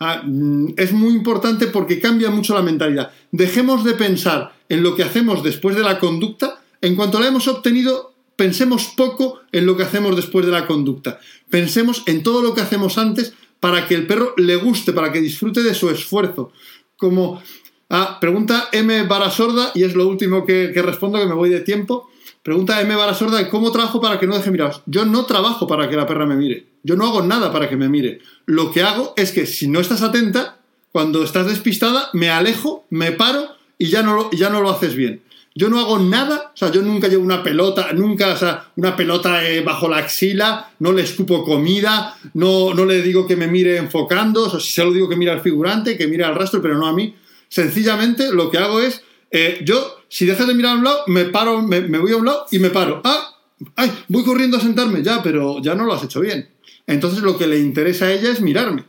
Ah, 0.00 0.22
mm, 0.24 0.74
es 0.76 0.92
muy 0.92 1.12
importante 1.14 1.68
porque 1.68 2.00
cambia 2.00 2.30
mucho 2.30 2.52
la 2.52 2.62
mentalidad. 2.62 3.12
Dejemos 3.30 3.84
de 3.84 3.92
pensar 3.92 4.54
en 4.68 4.82
lo 4.82 4.96
que 4.96 5.04
hacemos 5.04 5.44
después 5.44 5.76
de 5.76 5.82
la 5.82 6.00
conducta 6.00 6.63
en 6.84 6.96
cuanto 6.96 7.18
la 7.18 7.28
hemos 7.28 7.48
obtenido, 7.48 8.12
pensemos 8.36 8.92
poco 8.94 9.40
en 9.52 9.64
lo 9.64 9.74
que 9.74 9.84
hacemos 9.84 10.16
después 10.16 10.44
de 10.44 10.52
la 10.52 10.66
conducta. 10.66 11.18
Pensemos 11.48 12.02
en 12.04 12.22
todo 12.22 12.42
lo 12.42 12.54
que 12.54 12.60
hacemos 12.60 12.98
antes 12.98 13.32
para 13.58 13.86
que 13.86 13.94
el 13.94 14.06
perro 14.06 14.34
le 14.36 14.56
guste, 14.56 14.92
para 14.92 15.10
que 15.10 15.22
disfrute 15.22 15.62
de 15.62 15.74
su 15.74 15.88
esfuerzo. 15.88 16.52
Como 16.98 17.42
ah, 17.88 18.18
pregunta 18.20 18.68
M. 18.72 19.04
Barasorda, 19.04 19.72
y 19.74 19.84
es 19.84 19.94
lo 19.94 20.06
último 20.06 20.44
que, 20.44 20.70
respondo, 20.82 21.18
que 21.18 21.24
me 21.24 21.32
voy 21.32 21.48
de 21.48 21.60
tiempo. 21.60 22.10
Pregunta 22.42 22.78
M. 22.82 22.94
Barasorda, 22.94 23.48
¿cómo 23.48 23.72
trabajo 23.72 24.02
para 24.02 24.20
que 24.20 24.26
no 24.26 24.36
deje 24.36 24.50
miraros? 24.50 24.82
Yo 24.84 25.06
no 25.06 25.24
trabajo 25.24 25.66
para 25.66 25.88
que 25.88 25.96
la 25.96 26.06
perra 26.06 26.26
me 26.26 26.36
mire. 26.36 26.66
Yo 26.82 26.96
no 26.96 27.06
hago 27.06 27.22
nada 27.22 27.50
para 27.50 27.70
que 27.70 27.76
me 27.76 27.88
mire. 27.88 28.20
Lo 28.44 28.70
que 28.70 28.82
hago 28.82 29.14
es 29.16 29.32
que 29.32 29.46
si 29.46 29.68
no 29.68 29.80
estás 29.80 30.02
atenta, 30.02 30.58
cuando 30.92 31.24
estás 31.24 31.46
despistada, 31.46 32.10
me 32.12 32.28
alejo, 32.28 32.84
me 32.90 33.12
paro 33.12 33.48
y 33.78 33.86
ya 33.86 34.02
no 34.02 34.30
ya 34.32 34.50
no 34.50 34.60
lo 34.60 34.68
haces 34.70 34.94
bien. 34.94 35.22
Yo 35.56 35.68
no 35.68 35.78
hago 35.78 36.00
nada, 36.00 36.50
o 36.52 36.56
sea, 36.56 36.72
yo 36.72 36.82
nunca 36.82 37.06
llevo 37.06 37.22
una 37.22 37.42
pelota, 37.44 37.92
nunca, 37.92 38.32
o 38.32 38.36
sea, 38.36 38.72
una 38.74 38.96
pelota 38.96 39.48
eh, 39.48 39.60
bajo 39.60 39.88
la 39.88 39.98
axila, 39.98 40.72
no 40.80 40.92
le 40.92 41.02
escupo 41.02 41.44
comida, 41.44 42.16
no, 42.34 42.74
no 42.74 42.84
le 42.84 43.02
digo 43.02 43.24
que 43.24 43.36
me 43.36 43.46
mire 43.46 43.76
enfocando, 43.76 44.46
o 44.46 44.50
sea, 44.50 44.58
si 44.58 44.72
se 44.72 44.84
lo 44.84 44.92
digo 44.92 45.08
que 45.08 45.14
mire 45.14 45.30
al 45.30 45.42
figurante, 45.42 45.96
que 45.96 46.08
mire 46.08 46.24
al 46.24 46.34
rastro, 46.34 46.60
pero 46.60 46.76
no 46.76 46.88
a 46.88 46.92
mí. 46.92 47.14
Sencillamente 47.48 48.32
lo 48.32 48.50
que 48.50 48.58
hago 48.58 48.80
es, 48.80 49.04
eh, 49.30 49.60
yo, 49.64 50.00
si 50.08 50.26
dejas 50.26 50.48
de 50.48 50.54
mirar 50.54 50.72
a 50.72 50.78
un 50.78 50.84
lado, 50.84 51.04
me 51.06 51.26
paro, 51.26 51.62
me, 51.62 51.80
voy 51.98 52.12
a 52.12 52.16
un 52.16 52.26
lado 52.26 52.46
y 52.50 52.58
me 52.58 52.70
paro. 52.70 53.00
Ah, 53.04 53.36
ay, 53.76 53.92
voy 54.08 54.24
corriendo 54.24 54.56
a 54.56 54.60
sentarme, 54.60 55.04
ya, 55.04 55.22
pero 55.22 55.62
ya 55.62 55.76
no 55.76 55.84
lo 55.84 55.92
has 55.92 56.02
hecho 56.02 56.20
bien. 56.20 56.48
Entonces 56.88 57.22
lo 57.22 57.38
que 57.38 57.46
le 57.46 57.60
interesa 57.60 58.06
a 58.06 58.12
ella 58.12 58.30
es 58.32 58.40
mirarme. 58.40 58.84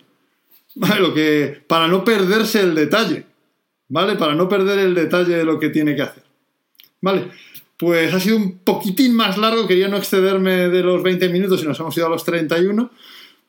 Lo 0.99 1.13
que, 1.13 1.63
para 1.67 1.87
no 1.87 2.03
perderse 2.03 2.59
el 2.59 2.75
detalle, 2.75 3.25
¿vale? 3.87 4.17
Para 4.17 4.35
no 4.35 4.49
perder 4.49 4.79
el 4.79 4.93
detalle 4.93 5.37
de 5.37 5.45
lo 5.45 5.57
que 5.57 5.69
tiene 5.69 5.95
que 5.95 6.01
hacer. 6.01 6.24
Vale, 7.05 7.27
pues 7.77 8.11
ha 8.15 8.19
sido 8.19 8.35
un 8.35 8.57
poquitín 8.57 9.13
más 9.13 9.37
largo, 9.37 9.67
quería 9.67 9.87
no 9.87 9.97
excederme 9.97 10.69
de 10.69 10.81
los 10.81 11.03
20 11.03 11.29
minutos 11.29 11.61
y 11.61 11.67
nos 11.67 11.79
hemos 11.79 11.95
ido 11.95 12.07
a 12.07 12.09
los 12.09 12.25
31, 12.25 12.89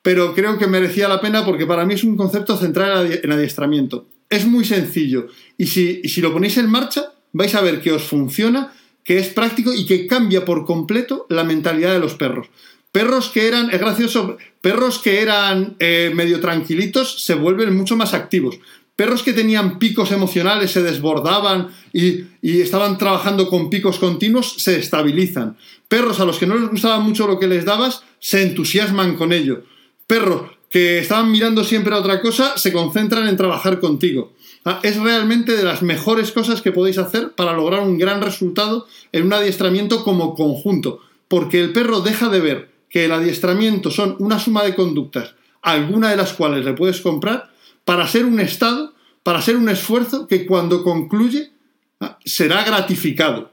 pero 0.02 0.34
creo 0.34 0.58
que 0.58 0.66
merecía 0.66 1.08
la 1.08 1.22
pena 1.22 1.42
porque 1.42 1.64
para 1.64 1.86
mí 1.86 1.94
es 1.94 2.04
un 2.04 2.18
concepto 2.18 2.58
central 2.58 3.18
en 3.22 3.32
adiestramiento. 3.32 4.04
Es 4.28 4.46
muy 4.46 4.66
sencillo 4.66 5.28
y 5.56 5.68
si, 5.68 6.02
si 6.02 6.20
lo 6.20 6.34
ponéis 6.34 6.58
en 6.58 6.68
marcha 6.68 7.14
vais 7.32 7.54
a 7.54 7.62
ver 7.62 7.80
que 7.80 7.92
os 7.92 8.02
funciona, 8.02 8.74
que 9.02 9.16
es 9.16 9.28
práctico 9.28 9.72
y 9.72 9.86
que 9.86 10.06
cambia 10.06 10.44
por 10.44 10.66
completo 10.66 11.24
la 11.30 11.42
mentalidad 11.42 11.94
de 11.94 12.00
los 12.00 12.14
perros. 12.14 12.48
Perros 12.92 13.30
que 13.30 13.48
eran, 13.48 13.70
es 13.70 13.80
gracioso, 13.80 14.36
perros 14.60 14.98
que 14.98 15.22
eran 15.22 15.76
eh, 15.78 16.12
medio 16.14 16.40
tranquilitos 16.40 17.24
se 17.24 17.34
vuelven 17.34 17.74
mucho 17.74 17.96
más 17.96 18.12
activos. 18.12 18.58
Perros 18.96 19.22
que 19.22 19.34
tenían 19.34 19.78
picos 19.78 20.10
emocionales 20.10 20.72
se 20.72 20.82
desbordaban 20.82 21.68
y, 21.92 22.24
y, 22.40 22.62
estaban 22.62 22.96
trabajando 22.96 23.48
con 23.48 23.68
picos 23.68 23.98
continuos 23.98 24.54
se 24.56 24.78
estabilizan. 24.78 25.58
Perros 25.86 26.18
a 26.18 26.24
los 26.24 26.38
que 26.38 26.46
no 26.46 26.56
les 26.56 26.70
gustaba 26.70 26.98
mucho 26.98 27.26
lo 27.26 27.38
que 27.38 27.46
les 27.46 27.66
dabas 27.66 28.02
se 28.18 28.42
entusiasman 28.42 29.16
con 29.16 29.32
ello. 29.32 29.64
Perros 30.06 30.56
que 30.70 30.98
estaban 30.98 31.30
mirando 31.30 31.64
siempre 31.64 31.94
a 31.94 31.98
otra 31.98 32.20
cosa 32.20 32.56
se 32.56 32.72
concentran 32.72 33.28
en 33.28 33.36
trabajar 33.36 33.80
contigo. 33.80 34.32
Ah, 34.64 34.80
es 34.82 34.96
realmente 34.98 35.56
de 35.56 35.62
las 35.62 35.82
mejores 35.82 36.32
cosas 36.32 36.60
que 36.60 36.72
podéis 36.72 36.98
hacer 36.98 37.32
para 37.36 37.52
lograr 37.52 37.82
un 37.82 37.98
gran 37.98 38.20
resultado 38.20 38.86
en 39.12 39.26
un 39.26 39.32
adiestramiento 39.32 40.02
como 40.02 40.34
conjunto, 40.34 41.00
porque 41.28 41.60
el 41.60 41.72
perro 41.72 42.00
deja 42.00 42.28
de 42.28 42.40
ver 42.40 42.70
que 42.90 43.04
el 43.04 43.12
adiestramiento 43.12 43.90
son 43.90 44.16
una 44.18 44.40
suma 44.40 44.64
de 44.64 44.74
conductas, 44.74 45.34
alguna 45.62 46.10
de 46.10 46.16
las 46.16 46.32
cuales 46.32 46.64
le 46.64 46.72
puedes 46.72 47.00
comprar, 47.00 47.50
para 47.86 48.06
ser 48.08 48.26
un 48.26 48.40
estado, 48.40 48.92
para 49.22 49.40
ser 49.40 49.56
un 49.56 49.68
esfuerzo 49.68 50.26
que 50.26 50.44
cuando 50.44 50.82
concluye 50.82 51.52
ah, 52.00 52.18
será 52.24 52.64
gratificado. 52.64 53.52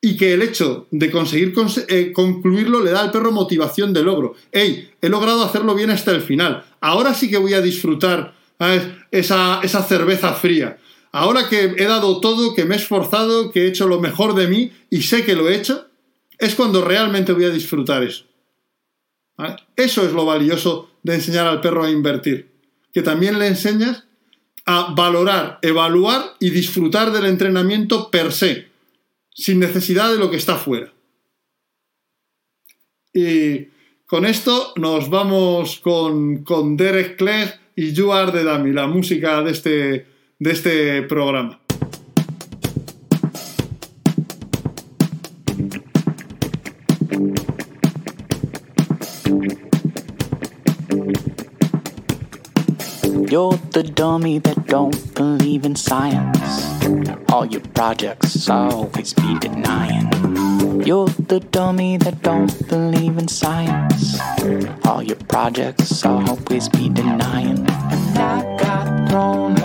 Y 0.00 0.16
que 0.16 0.32
el 0.32 0.40
hecho 0.40 0.86
de 0.90 1.10
conseguir 1.10 1.52
eh, 1.88 2.10
concluirlo 2.12 2.82
le 2.82 2.90
da 2.90 3.02
al 3.02 3.10
perro 3.10 3.32
motivación 3.32 3.92
de 3.92 4.02
logro. 4.02 4.34
¡Ey! 4.50 4.90
He 5.02 5.10
logrado 5.10 5.44
hacerlo 5.44 5.74
bien 5.74 5.90
hasta 5.90 6.10
el 6.10 6.22
final. 6.22 6.64
Ahora 6.80 7.12
sí 7.12 7.28
que 7.28 7.36
voy 7.36 7.52
a 7.52 7.60
disfrutar 7.60 8.34
esa 9.10 9.82
cerveza 9.82 10.32
fría. 10.32 10.78
Ahora 11.12 11.50
que 11.50 11.74
he 11.76 11.84
dado 11.84 12.18
todo, 12.20 12.54
que 12.54 12.64
me 12.64 12.76
he 12.76 12.78
esforzado, 12.78 13.50
que 13.50 13.64
he 13.64 13.68
hecho 13.68 13.86
lo 13.88 14.00
mejor 14.00 14.34
de 14.34 14.46
mí 14.46 14.72
y 14.88 15.02
sé 15.02 15.26
que 15.26 15.36
lo 15.36 15.50
he 15.50 15.56
hecho, 15.56 15.86
es 16.38 16.54
cuando 16.54 16.82
realmente 16.82 17.32
voy 17.32 17.44
a 17.44 17.50
disfrutar 17.50 18.02
eso. 18.02 18.24
Eso 19.76 20.06
es 20.06 20.12
lo 20.12 20.24
valioso 20.24 20.88
de 21.02 21.16
enseñar 21.16 21.46
al 21.46 21.60
perro 21.60 21.84
a 21.84 21.90
invertir. 21.90 22.49
Que 22.92 23.02
también 23.02 23.38
le 23.38 23.46
enseñas 23.46 24.04
a 24.66 24.94
valorar, 24.94 25.58
evaluar 25.62 26.34
y 26.38 26.50
disfrutar 26.50 27.12
del 27.12 27.26
entrenamiento 27.26 28.10
per 28.10 28.32
se, 28.32 28.68
sin 29.34 29.58
necesidad 29.58 30.12
de 30.12 30.18
lo 30.18 30.30
que 30.30 30.36
está 30.36 30.56
fuera. 30.56 30.92
Y 33.12 33.68
con 34.06 34.24
esto 34.24 34.72
nos 34.76 35.10
vamos 35.10 35.78
con, 35.80 36.44
con 36.44 36.76
Derek 36.76 37.16
Clegg 37.16 37.60
y 37.76 37.92
You 37.92 38.12
Are 38.12 38.32
the 38.32 38.44
Dummy, 38.44 38.72
la 38.72 38.86
música 38.86 39.42
de 39.42 39.50
este, 39.50 40.06
de 40.38 40.50
este 40.50 41.02
programa. 41.02 41.59
You're 53.30 53.52
the 53.70 53.84
dummy 53.84 54.40
that 54.40 54.66
don't 54.66 55.14
believe 55.14 55.64
in 55.64 55.76
science. 55.76 56.82
All 57.30 57.46
your 57.46 57.60
projects 57.60 58.48
always 58.48 59.14
be 59.14 59.38
denying. 59.38 60.10
You're 60.84 61.06
the 61.06 61.38
dummy 61.38 61.96
that 61.98 62.22
don't 62.22 62.68
believe 62.68 63.18
in 63.18 63.28
science. 63.28 64.18
All 64.84 65.04
your 65.04 65.22
projects 65.28 66.04
always 66.04 66.68
be 66.70 66.88
denying. 66.88 67.60
And 67.68 68.18
I 68.18 68.56
got 68.58 69.08
thrown 69.08 69.59